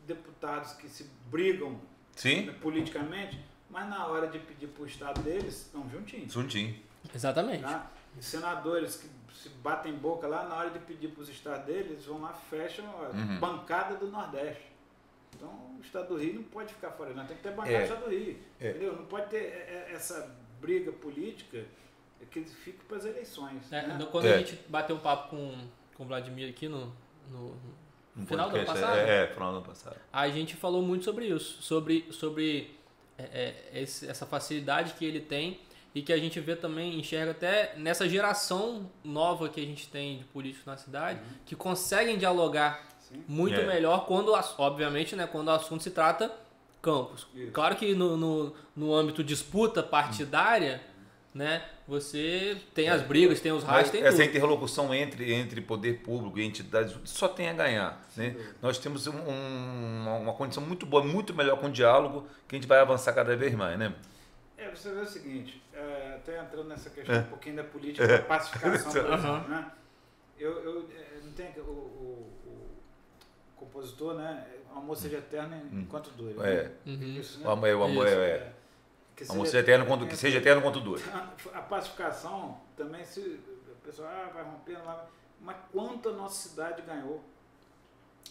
[0.07, 1.79] deputados que se brigam
[2.15, 2.51] Sim.
[2.61, 6.33] politicamente, mas na hora de pedir para o Estado deles, estão juntinhos.
[6.33, 6.75] Juntinho.
[7.13, 7.61] Exatamente.
[7.61, 7.91] Tá?
[8.19, 12.05] senadores que se batem boca lá, na hora de pedir para os estados deles, eles
[12.05, 13.39] vão lá, fecham a uhum.
[13.39, 14.71] bancada do Nordeste.
[15.35, 17.79] Então o Estado do Rio não pode ficar fora, não tem que ter bancada é.
[17.79, 18.39] do Estado do Rio.
[18.59, 18.69] É.
[18.69, 18.95] Entendeu?
[18.95, 21.65] Não pode ter é, é, essa briga política
[22.31, 23.71] que fique para as eleições.
[23.71, 24.07] É, né?
[24.11, 24.39] Quando a é.
[24.39, 26.93] gente bateu um papo com, com o Vladimir aqui no,
[27.29, 27.55] no,
[28.15, 28.97] no final do ano passado.
[28.97, 29.97] É, final do ano passado.
[30.11, 32.77] A gente falou muito sobre isso, sobre, sobre
[33.73, 35.59] esse, essa facilidade que ele tem
[35.95, 40.17] e que a gente vê também, enxerga até nessa geração nova que a gente tem
[40.17, 41.37] de políticos na cidade, uhum.
[41.45, 43.23] que conseguem dialogar Sim.
[43.27, 43.65] muito é.
[43.65, 46.31] melhor quando, obviamente, né, quando o assunto se trata
[46.81, 47.27] campos.
[47.35, 47.51] Isso.
[47.51, 50.81] Claro que no, no, no âmbito disputa partidária,
[51.35, 51.39] uhum.
[51.39, 54.29] né, você tem as brigas, tem os raios, tem Essa tudo.
[54.29, 58.03] interlocução entre, entre poder público e entidades só tem a ganhar.
[58.15, 58.35] Né?
[58.61, 62.57] Nós temos um, uma, uma condição muito boa, muito melhor com o diálogo, que a
[62.57, 63.77] gente vai avançar cada vez mais.
[63.77, 63.93] Né?
[64.57, 67.19] É, você vê o seguinte, é, até entrando nessa questão é.
[67.19, 69.71] um pouquinho da política da pacificação, por exemplo, né?
[70.37, 72.69] Eu, eu é, não tem o, o, o,
[73.55, 74.47] compositor, né?
[74.73, 75.81] O amor seja eterno hum.
[75.81, 76.35] enquanto dure.
[76.39, 76.63] É.
[76.63, 76.71] Né?
[76.85, 77.19] Uhum.
[77.19, 77.47] Isso, né?
[77.47, 78.53] O amor, o amor Isso, é, é.
[79.15, 81.03] Que seja, amor seja eterno quanto, que seja eterno quanto dure.
[81.53, 85.07] A pacificação também, se o pessoal ah, vai rompendo lá,
[85.39, 87.23] mas quanto a nossa cidade ganhou.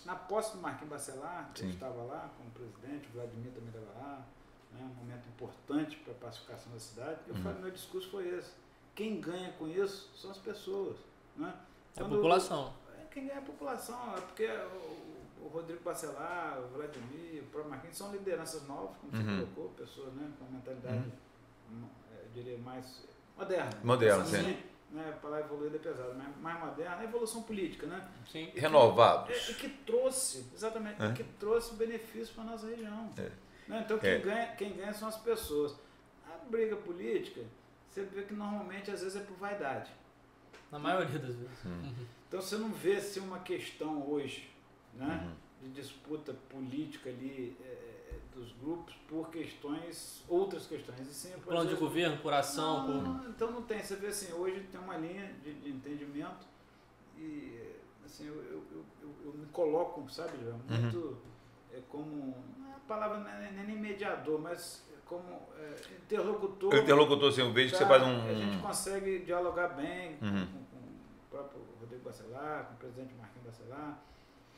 [0.04, 4.26] Na posse do Marquinhos Bacelar, que estava lá como presidente, o Vladimir também estava lá,
[4.72, 7.20] né, um momento importante para a pacificação da cidade.
[7.28, 7.42] Eu uhum.
[7.42, 8.52] falei, meu discurso foi esse.
[8.94, 10.96] Quem ganha com isso são as pessoas.
[11.36, 11.54] Né?
[11.96, 12.74] É a população.
[12.98, 17.46] É, quem ganha é a população, é porque o, o Rodrigo Bacelar, o Vladimir, o
[17.46, 19.36] próprio Marquinhos são lideranças novas, como uhum.
[19.36, 21.12] você colocou, pessoas né, com uma mentalidade,
[21.70, 21.88] uhum.
[22.12, 23.04] eu diria, mais
[23.36, 23.70] moderna.
[23.82, 24.62] Moderna, assim, sim.
[24.90, 28.06] Né, a palavra evoluída é pesada, mas mais moderna, a evolução política, né?
[28.30, 28.52] Sim.
[28.54, 29.30] Renovados.
[29.30, 31.12] E que, é, e que trouxe, exatamente, é.
[31.12, 33.10] que trouxe benefício para a nossa região.
[33.16, 33.30] É.
[33.72, 33.82] Né?
[33.84, 34.18] Então quem, é.
[34.18, 35.74] ganha, quem ganha são as pessoas.
[36.26, 37.40] A briga política,
[37.88, 39.90] você vê que normalmente às vezes é por vaidade.
[40.70, 41.64] Na maioria das vezes.
[41.64, 41.94] Uhum.
[42.28, 44.50] Então você não vê se uma questão hoje
[44.94, 45.26] né,
[45.62, 45.68] uhum.
[45.68, 51.00] de disputa política ali é, é, dos grupos por questões, outras questões.
[51.00, 52.86] E sim, por Plano de governo, por ação.
[52.86, 53.02] Não, por...
[53.02, 53.82] Não, então não tem.
[53.82, 56.46] Você vê assim, hoje tem uma linha de, de entendimento
[57.18, 57.72] e
[58.04, 58.64] assim, eu, eu,
[59.02, 60.58] eu, eu, me coloco, sabe, uhum.
[60.68, 61.16] muito uhum.
[61.72, 62.34] É, como
[62.86, 66.74] palavra não é nem mediador, mas como é, interlocutor.
[66.74, 68.28] Interlocutor, assim, eu vejo tá, que você faz um.
[68.28, 70.46] A gente consegue dialogar bem uhum.
[70.46, 73.98] com, com, o próprio Rodrigo Bacelar, com o presidente Marquinhos Bacelar.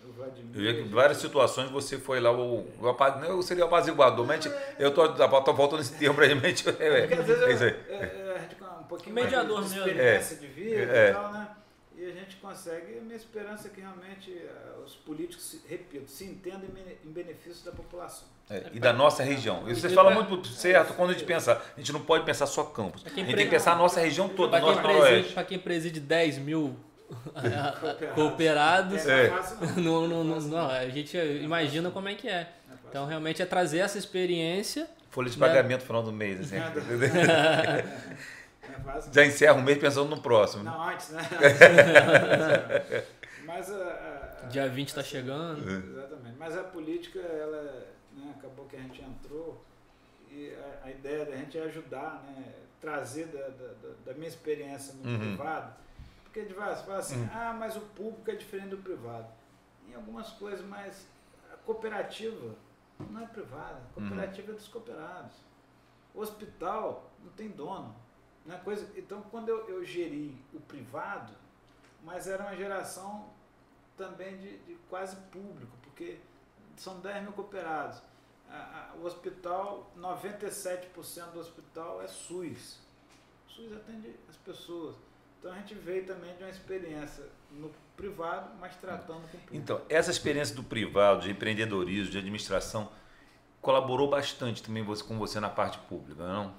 [0.06, 3.68] O Vladimir, eu vi que várias situações você foi lá, o, o, eu seria o
[3.68, 6.68] apaziguador, mas é, eu tô, tô voltando nesse termo pra gente.
[6.78, 7.68] É, porque às vezes é.
[7.88, 11.56] É, é, a um pouquinho mediador mais de experiência de vida e tal, né?
[11.96, 12.98] E a gente consegue.
[12.98, 16.68] A minha esperança é que realmente uh, os políticos, repito, se entendam
[17.04, 18.28] em benefício da população.
[18.50, 19.68] É, e da nossa região.
[19.70, 21.62] Isso você fala muito certo quando a gente pensa.
[21.74, 23.02] A gente não pode pensar só campos.
[23.06, 26.00] A gente tem que pensar a nossa região toda, para quem, preside, para quem preside
[26.00, 26.76] 10 mil
[28.14, 29.30] cooperados, é.
[29.76, 32.50] não, não, não, não, a gente imagina como é que é.
[32.88, 34.88] Então, realmente é trazer essa experiência.
[35.10, 36.56] Folha de pagamento no final do mês, assim.
[39.12, 40.64] Já encerra um mês pensando no próximo.
[40.64, 41.22] Não, antes, né?
[43.44, 45.68] Mas a, a, Dia 20 está chegando.
[45.68, 46.36] Exatamente.
[46.38, 49.62] Mas a política, ela né, acabou que a gente entrou
[50.30, 53.74] e a, a ideia da gente é ajudar, né, trazer da, da,
[54.06, 55.18] da minha experiência no uhum.
[55.18, 55.74] privado.
[56.24, 57.28] Porque de você fala assim, uhum.
[57.32, 59.28] ah, mas o público é diferente do privado.
[59.88, 61.06] Em algumas coisas, mas
[61.52, 62.54] a cooperativa
[63.10, 64.54] não é privada, a cooperativa uhum.
[64.54, 65.36] é dos cooperados.
[66.14, 67.94] O hospital não tem dono.
[68.62, 71.32] Coisa, então, quando eu, eu geri o privado,
[72.02, 73.30] mas era uma geração
[73.96, 76.18] também de, de quase público, porque
[76.76, 78.02] são 10 mil cooperados.
[78.50, 82.80] A, a, o hospital, 97% do hospital é SUS.
[83.46, 84.96] O SUS atende as pessoas.
[85.38, 89.56] Então a gente veio também de uma experiência no privado, mas tratando com o público.
[89.56, 92.90] Então, essa experiência do privado, de empreendedorismo, de administração,
[93.60, 96.54] colaborou bastante também com você na parte pública, não?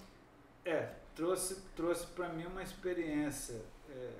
[0.63, 4.11] É, trouxe, trouxe para mim uma experiência, é,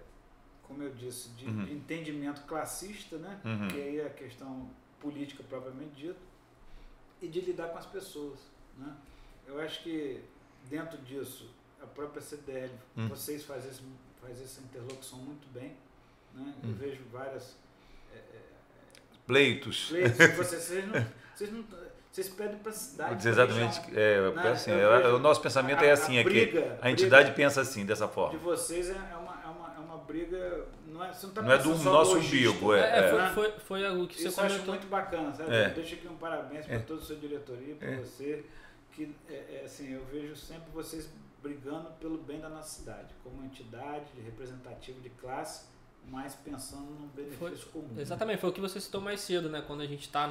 [0.64, 1.66] como eu disse, de, uhum.
[1.66, 3.40] de, entendimento classista, né?
[3.44, 3.68] Uhum.
[3.68, 4.70] que aí é a questão
[5.00, 6.20] política propriamente dita,
[7.22, 8.40] e de lidar com as pessoas.
[8.78, 8.96] Né?
[9.46, 10.22] Eu acho que
[10.70, 11.50] dentro disso,
[11.82, 13.08] a própria CDL, uhum.
[13.08, 13.72] vocês fazem,
[14.22, 15.76] fazem essa interlocução muito bem.
[16.34, 16.54] Né?
[16.64, 16.76] Eu uhum.
[16.76, 17.56] vejo várias.
[18.12, 18.42] É, é,
[19.28, 19.90] pleitos.
[19.90, 20.18] Pleitos.
[20.36, 21.64] Vocês, vocês, não, vocês não
[22.16, 23.28] vocês pedem para a cidade.
[23.28, 23.82] Exatamente.
[23.94, 24.50] É, né?
[24.50, 27.86] assim, é, o nosso pensamento a, é assim, briga, é que a entidade pensa assim,
[27.86, 28.38] dessa forma.
[28.38, 30.66] De vocês é, é uma, é uma, é uma briga.
[30.88, 32.74] Não é, você não, tá não é do nosso umbigo.
[32.74, 34.56] É, é, foi, foi, foi algo que Isso você comentou.
[34.56, 35.50] eu acho muito bacana, sabe?
[35.76, 38.46] Deixa aqui um parabéns para toda a sua diretoria, para você
[38.94, 41.10] que é, é, assim, eu vejo sempre vocês
[41.44, 45.66] brigando pelo bem da nossa cidade, como entidade representativa de classe,
[46.10, 48.00] mas pensando no benefício foi, comum.
[48.00, 49.62] Exatamente, foi o que você citou mais cedo, né?
[49.68, 50.26] Quando a gente está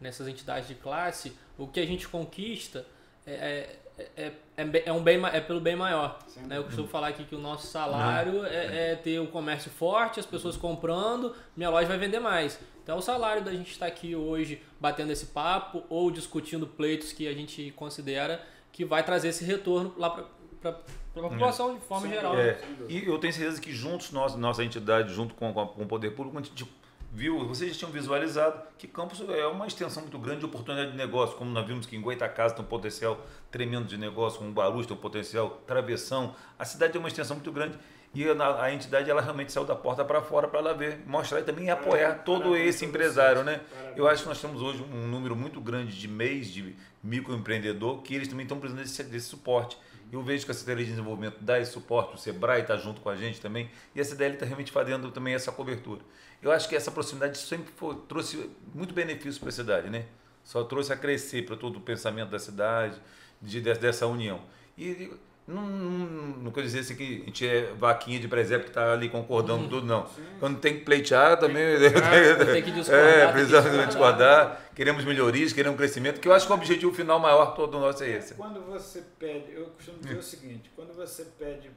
[0.00, 2.86] nessas entidades de classe, o que a gente conquista
[3.26, 3.76] é,
[4.16, 6.18] é, é, é, um bem, é pelo bem maior.
[6.46, 6.56] Né?
[6.56, 10.20] Eu costumo falar aqui que o nosso salário é, é ter o um comércio forte,
[10.20, 12.58] as pessoas comprando, minha loja vai vender mais.
[12.82, 17.28] Então o salário da gente estar aqui hoje batendo esse papo ou discutindo pleitos que
[17.28, 18.42] a gente considera
[18.72, 20.24] que vai trazer esse retorno lá para
[20.60, 22.38] para a população de forma Sim, geral.
[22.38, 22.58] É.
[22.88, 26.38] E eu tenho certeza que juntos, nós, nossa entidade, junto com, com o poder público,
[26.38, 26.64] a gente
[27.12, 30.96] viu, vocês já tinham visualizado que Campos é uma extensão muito grande de oportunidade de
[30.96, 34.86] negócio, como nós vimos que em Goitacazes tem um potencial tremendo de negócio, como Barulhos
[34.86, 37.78] tem um potencial, Travessão, a cidade tem uma extensão muito grande
[38.14, 41.40] e a, a entidade ela realmente saiu da porta para fora para ela ver, mostrar
[41.40, 43.60] e também apoiar todo esse empresário, né?
[43.96, 48.14] Eu acho que nós temos hoje um número muito grande de mês de microempreendedor que
[48.14, 49.78] eles também estão precisando desse, desse suporte.
[50.10, 53.10] Eu vejo que a Secretaria de Desenvolvimento dá esse suporte, o Sebrae está junto com
[53.10, 56.00] a gente também, e a CDL está realmente fazendo também essa cobertura.
[56.40, 60.06] Eu acho que essa proximidade sempre foi, trouxe muito benefício para a cidade, né?
[60.42, 62.98] Só trouxe a crescer para todo o pensamento da cidade,
[63.42, 64.40] de, dessa união.
[64.76, 65.12] E
[65.48, 66.06] não, não,
[66.42, 69.64] não quero dizer assim que a gente é vaquinha de presépio que está ali concordando
[69.64, 70.06] hum, tudo, não.
[70.06, 70.22] Sim.
[70.38, 71.78] Quando tem que pleitear também.
[71.78, 71.90] Tem,
[72.52, 73.08] tem que discordar.
[73.08, 74.62] É, precisamos discordar.
[74.74, 78.10] Queremos melhorias, queremos crescimento, que eu acho que o objetivo final maior todo nosso é
[78.10, 78.34] esse.
[78.34, 80.18] Quando você pede, eu costumo dizer hum.
[80.18, 81.70] o seguinte: quando você pede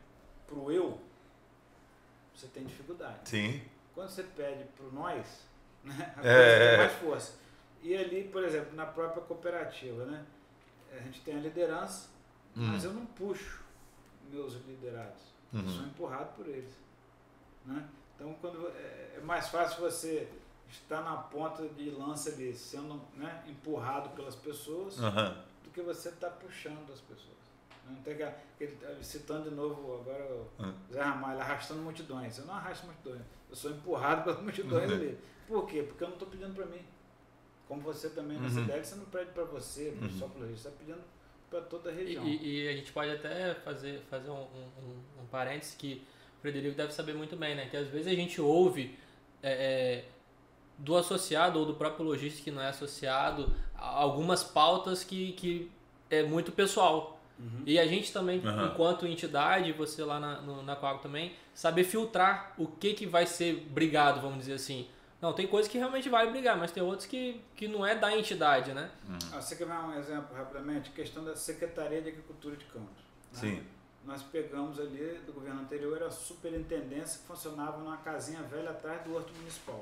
[0.46, 1.00] para o eu,
[2.36, 3.20] você tem dificuldade.
[3.24, 3.62] Sim.
[3.96, 5.46] Quando você pede para o nós,
[5.82, 6.68] né, a é.
[6.68, 7.34] tem mais força.
[7.82, 10.26] E ali, por exemplo, na própria cooperativa, né?
[10.92, 12.10] A gente tem a liderança,
[12.56, 12.68] hum.
[12.74, 13.61] mas eu não puxo
[14.32, 15.32] meus liderados.
[15.54, 15.68] Uhum.
[15.68, 16.74] Sou empurrado por eles.
[17.66, 17.88] Né?
[18.16, 20.28] Então, quando é, é, mais fácil você
[20.70, 25.36] estar na ponta de lança ali, sendo né, empurrado pelas pessoas, uhum.
[25.64, 27.42] do que você estar tá puxando as pessoas.
[27.88, 28.24] Não tem que,
[28.60, 30.74] ele, tá citando de novo agora o uhum.
[30.92, 32.38] Zé Ramalho, arrastando multidões.
[32.38, 34.96] Eu não arrasto multidões, eu sou empurrado pelas multidões uhum.
[34.96, 35.20] ali.
[35.48, 35.84] Por quê?
[35.84, 36.86] Porque eu não estou pedindo para mim.
[37.68, 38.50] Como você também na uhum.
[38.50, 40.10] CDL, você não pede para você, uhum.
[40.10, 41.02] só para o você está pedindo
[41.52, 42.26] para toda a região.
[42.26, 46.02] E, e, a gente pode até fazer, fazer um, um, um parênteses que
[46.38, 47.68] o Frederico deve saber muito bem, né?
[47.70, 48.98] Que às vezes a gente ouve
[49.44, 50.06] é, é,
[50.78, 55.70] do associado ou do próprio lojista que não é associado algumas pautas que, que
[56.10, 57.20] é muito pessoal.
[57.38, 57.64] Uhum.
[57.66, 58.68] E a gente também, uhum.
[58.68, 63.26] enquanto entidade, você lá na, no, na Coago também, saber filtrar o que, que vai
[63.26, 64.88] ser brigado, vamos dizer assim.
[65.22, 68.18] Não, tem coisas que realmente vai brigar, mas tem outros que, que não é da
[68.18, 68.90] entidade, né?
[69.08, 69.18] Uhum.
[69.34, 70.90] Ah, você quer ver um exemplo rapidamente?
[70.90, 73.04] Questão da Secretaria de Agricultura de Campos.
[73.34, 73.40] Né?
[73.40, 73.64] Sim.
[74.04, 79.04] Nós pegamos ali do governo anterior, era a superintendência que funcionava numa casinha velha atrás
[79.04, 79.80] do horto municipal.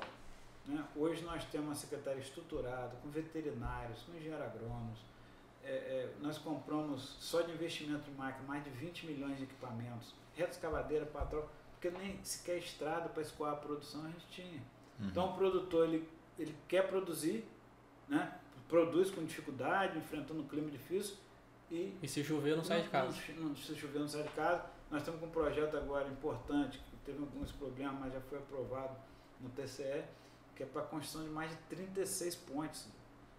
[0.66, 0.84] Né?
[0.94, 4.98] Hoje nós temos uma secretaria estruturada, com veterinários, com engenheiros agrônomos.
[5.64, 10.14] É, é, nós compramos só de investimento em máquina mais de 20 milhões de equipamentos,
[10.36, 14.62] reto escavadeira, patrão, porque nem sequer estrada para escoar a produção a gente tinha.
[15.00, 15.08] Uhum.
[15.08, 17.44] Então o produtor ele, ele quer produzir,
[18.08, 18.34] né?
[18.68, 21.16] produz com dificuldade, enfrentando um clima difícil.
[21.70, 23.16] E, e se chover não, sai de casa.
[23.36, 24.64] Não, não, se chover não sai de casa.
[24.90, 28.96] Nós estamos com um projeto agora importante, que teve alguns problemas, mas já foi aprovado
[29.40, 30.04] no TCE,
[30.56, 32.88] que é para a construção de mais de 36 pontes.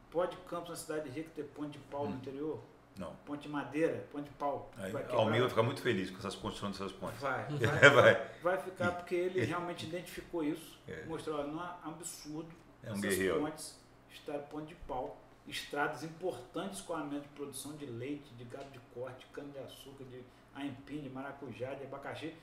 [0.10, 2.10] Pode Campos, na cidade rica, ter ponte de pau hum.
[2.10, 2.60] no interior?
[2.98, 3.16] Não.
[3.26, 4.70] Ponte de madeira, ponte de pau.
[4.78, 7.20] Aí, Almir vai ficar muito feliz com essas construções dessas pontes.
[7.22, 8.32] Vai, vai, vai.
[8.44, 10.78] vai ficar porque ele realmente identificou isso.
[10.88, 11.06] É.
[11.06, 12.50] Mostrou, não é absurdo
[12.84, 13.40] é um essas guerreiro.
[13.40, 13.80] pontes
[14.14, 15.18] estar ponte de pau.
[15.48, 20.22] Estradas importantes, escoamento de produção de leite, de gado de corte, de cana-de-açúcar, de
[20.54, 22.36] aipim, de maracujá, de abacaxi.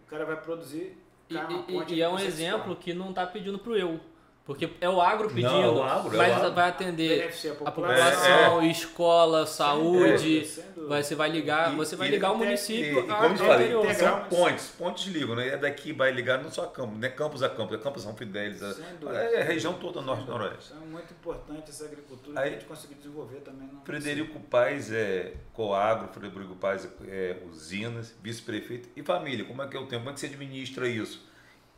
[0.00, 0.96] O cara vai produzir.
[1.28, 4.00] E, e, e é um exemplo que não está pedindo para o eu.
[4.46, 8.66] Porque é o agro pedindo, não, o agro, mas é vai atender a população, é,
[8.66, 8.70] é.
[8.70, 10.48] escola, saúde.
[10.86, 13.94] Vai, você vai ligar, e, você vai ligar o município e, e, como eu falei,
[13.94, 15.48] são pontes, pontes ligam, né?
[15.48, 17.08] É daqui vai ligar não só a Campos, né?
[17.08, 20.74] Campos a Campos, é Campos São Fidélis, é, é a região toda norte e noroeste.
[20.80, 23.66] É muito importante essa agricultura Aí, que a gente conseguir desenvolver também.
[23.66, 29.44] No Frederico Paes é Coagro, Frederico Paes é usinas, vice-prefeito e família.
[29.44, 30.04] Como é que é o tempo?
[30.04, 31.26] Como é que você administra isso?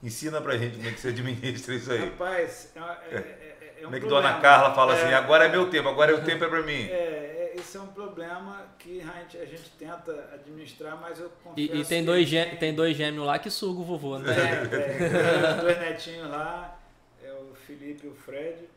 [0.02, 2.04] Ensina pra gente como é que você administra isso aí.
[2.04, 4.28] Rapaz, é, é, é, é um Como é que problema.
[4.30, 6.84] Dona Carla fala assim, agora é meu tempo, agora é o tempo é pra mim.
[6.88, 11.74] É, esse é um problema que a gente, a gente tenta administrar, mas eu confesso
[11.74, 12.56] E, e tem, dois tem...
[12.56, 14.32] tem dois gêmeos lá que sugam o vovô, né?
[14.32, 16.78] É, dois netinhos lá,
[17.22, 18.68] é o Felipe e o Fred.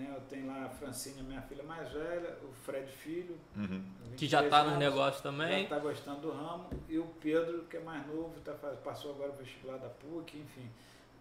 [0.00, 0.12] Né?
[0.14, 3.82] Eu tenho lá a Francine, minha filha mais velha, o Fred Filho, uhum.
[4.16, 5.50] que já está nos negócios também.
[5.50, 8.52] Já está gostando do ramo, e o Pedro, que é mais novo, tá,
[8.84, 10.70] passou agora o vestibular da PUC, enfim.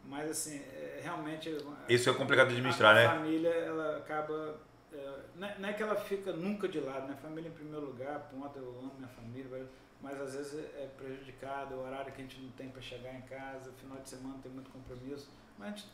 [0.06, 1.56] Mas assim, é, realmente.
[1.88, 3.06] Isso é complicado de administrar, a, né?
[3.06, 4.58] A família ela acaba
[4.92, 7.16] é, não é que ela fica nunca de lado, né?
[7.22, 9.68] Família em primeiro lugar, ponto, eu amo minha família,
[10.02, 13.22] mas às vezes é prejudicado, o horário que a gente não tem para chegar em
[13.22, 15.30] casa, final de semana tem muito compromisso.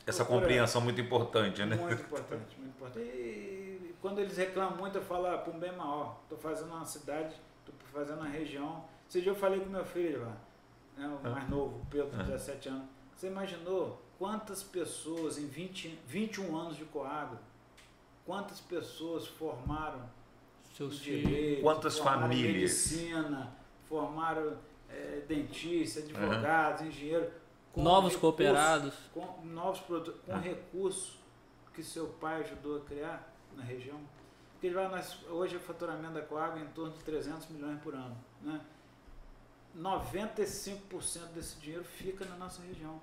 [0.05, 1.75] Essa compreensão muito importante, né?
[1.75, 3.05] Muito importante, muito importante.
[3.05, 6.67] E, e quando eles reclamam muito, eu falo, ah, para um bem maior, estou fazendo
[6.67, 8.85] uma cidade, estou fazendo uma região.
[9.09, 10.37] Esse dia eu falei com meu filho lá,
[10.95, 12.85] né, o mais novo, o Pedro, de 17 anos.
[13.15, 17.39] Você imaginou quantas pessoas em 20, 21 anos de Coagro,
[18.25, 20.01] quantas pessoas formaram
[20.75, 23.55] seus direito, quantas famílias, medicina,
[23.87, 24.57] formaram
[24.89, 26.87] é, dentistas, advogados, uhum.
[26.87, 27.29] engenheiros
[27.75, 28.93] novos recurso, cooperados.
[29.13, 30.37] Com novos produtos, com ah.
[30.37, 31.19] recurso
[31.73, 33.99] que seu pai ajudou a criar na região.
[34.53, 38.15] Porque nós, hoje o faturamento da Coagua é em torno de 300 milhões por ano.
[38.41, 38.61] Né?
[39.77, 43.01] 95% desse dinheiro fica na nossa região.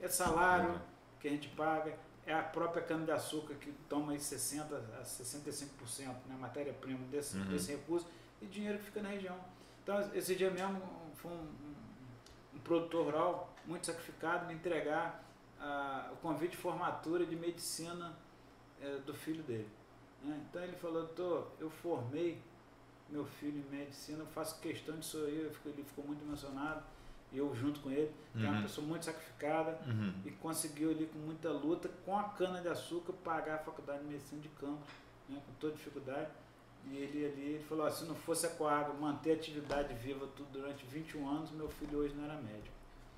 [0.00, 0.80] É salário uhum.
[1.18, 4.66] que a gente paga, é a própria cana-de-açúcar que toma aí 60%
[5.00, 7.46] a 65%, né, matéria-prima desse, uhum.
[7.46, 8.06] desse recurso,
[8.42, 9.38] e dinheiro que fica na região.
[9.86, 10.82] Então, esse dia mesmo
[11.14, 15.24] foi um, um, um produtor rural muito sacrificado, me entregar
[15.60, 18.12] ah, o convite de formatura de medicina
[18.82, 19.68] eh, do filho dele.
[20.24, 20.44] Né?
[20.50, 22.42] Então ele falou, doutor, eu formei
[23.08, 26.82] meu filho em medicina, eu faço questão de sorrir, ele ficou muito emocionado,
[27.32, 28.44] eu junto com ele, que uhum.
[28.44, 28.62] é uma uhum.
[28.62, 30.14] pessoa muito sacrificada, uhum.
[30.24, 34.08] e conseguiu ali com muita luta, com a cana de açúcar, pagar a faculdade de
[34.08, 34.88] medicina de Campos,
[35.28, 35.40] né?
[35.46, 36.28] com toda dificuldade.
[36.90, 40.48] E ele ali ele falou, se não fosse a Coagro manter a atividade viva tudo
[40.52, 42.74] durante 21 anos, meu filho hoje não era médico.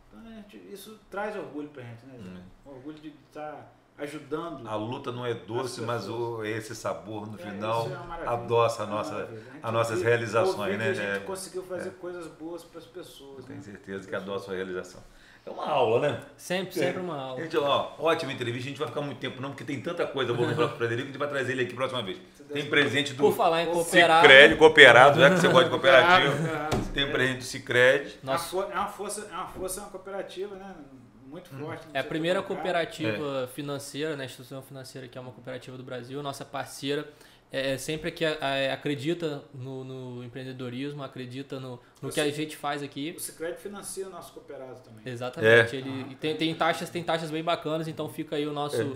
[0.08, 2.18] Então, gente, isso traz orgulho pra gente, né?
[2.18, 2.70] Hum.
[2.70, 4.66] Orgulho de estar ajudando.
[4.66, 8.86] A luta não é doce, mas o, esse sabor no é, final é adoça a
[8.86, 9.28] é nossa,
[9.62, 10.90] a, a nossas realizações, né?
[10.90, 11.92] a gente conseguiu fazer é.
[11.92, 13.44] coisas boas para as pessoas.
[13.44, 13.64] Tenho né?
[13.64, 15.02] certeza que adoça a realização.
[15.44, 16.22] É uma aula, né?
[16.36, 17.42] Sempre, sempre uma aula.
[17.42, 18.66] Gente, ó, ótima entrevista.
[18.66, 21.08] A gente vai ficar muito tempo não, porque tem tanta coisa boa para o Frederico,
[21.08, 22.18] a gente vai trazer ele aqui próxima vez.
[22.52, 24.26] Tem presente do Por falar em cooperado.
[24.26, 26.36] Cicred, cooperado, já que você gosta de cooperativa.
[26.94, 28.18] Tem presente do Cicred.
[28.22, 28.56] Nossa.
[28.56, 30.74] É uma força, é uma força, é uma cooperativa, né?
[31.26, 31.58] Muito hum.
[31.58, 31.86] forte.
[31.92, 33.46] É a primeira cooperativa é.
[33.48, 34.24] financeira, né?
[34.24, 37.06] Instituição financeira que é uma cooperativa do Brasil, nossa parceira
[37.50, 42.56] é, é, sempre que é, acredita no, no, empreendedorismo, acredita no, no que a gente
[42.56, 43.14] faz aqui.
[43.16, 45.00] O Sicredi financia o nosso cooperado também.
[45.06, 45.76] Exatamente.
[45.76, 45.78] É.
[45.78, 48.86] Ele tem, tem, taxas, tem taxas bem bacanas, então fica aí o nosso, é.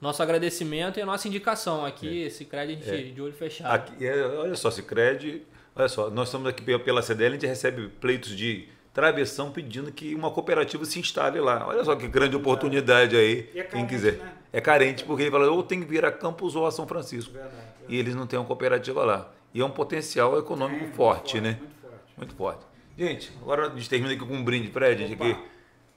[0.00, 2.26] Nosso agradecimento e a nossa indicação aqui.
[2.26, 2.30] É.
[2.30, 3.12] Sicredi a gente é.
[3.12, 3.72] de olho fechado.
[3.72, 5.42] Aqui, é, olha só, Sicredi,
[5.74, 10.14] olha só, nós estamos aqui pela CDL, a gente recebe pleitos de travessão pedindo que
[10.14, 11.66] uma cooperativa se instale lá.
[11.68, 14.12] Olha só que grande oportunidade aí, carente, quem quiser.
[14.14, 14.32] Né?
[14.52, 17.32] É carente, porque ele fala, ou tem que vir a Campos ou a São Francisco.
[17.32, 19.30] Verdade e eles não têm uma cooperativa lá.
[19.54, 21.58] E é um potencial econômico é, forte, forte, né?
[21.60, 22.16] Muito forte.
[22.16, 22.66] Muito forte.
[22.98, 25.36] Gente, agora a gente termina aqui com um brinde para a gente aqui.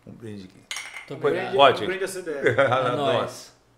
[0.05, 0.59] Um brinde aqui.
[1.09, 1.57] Muito obrigado.
[1.57, 1.85] Ótimo.
[1.85, 2.61] Um brinde a CDL.
[2.61, 3.48] a nós.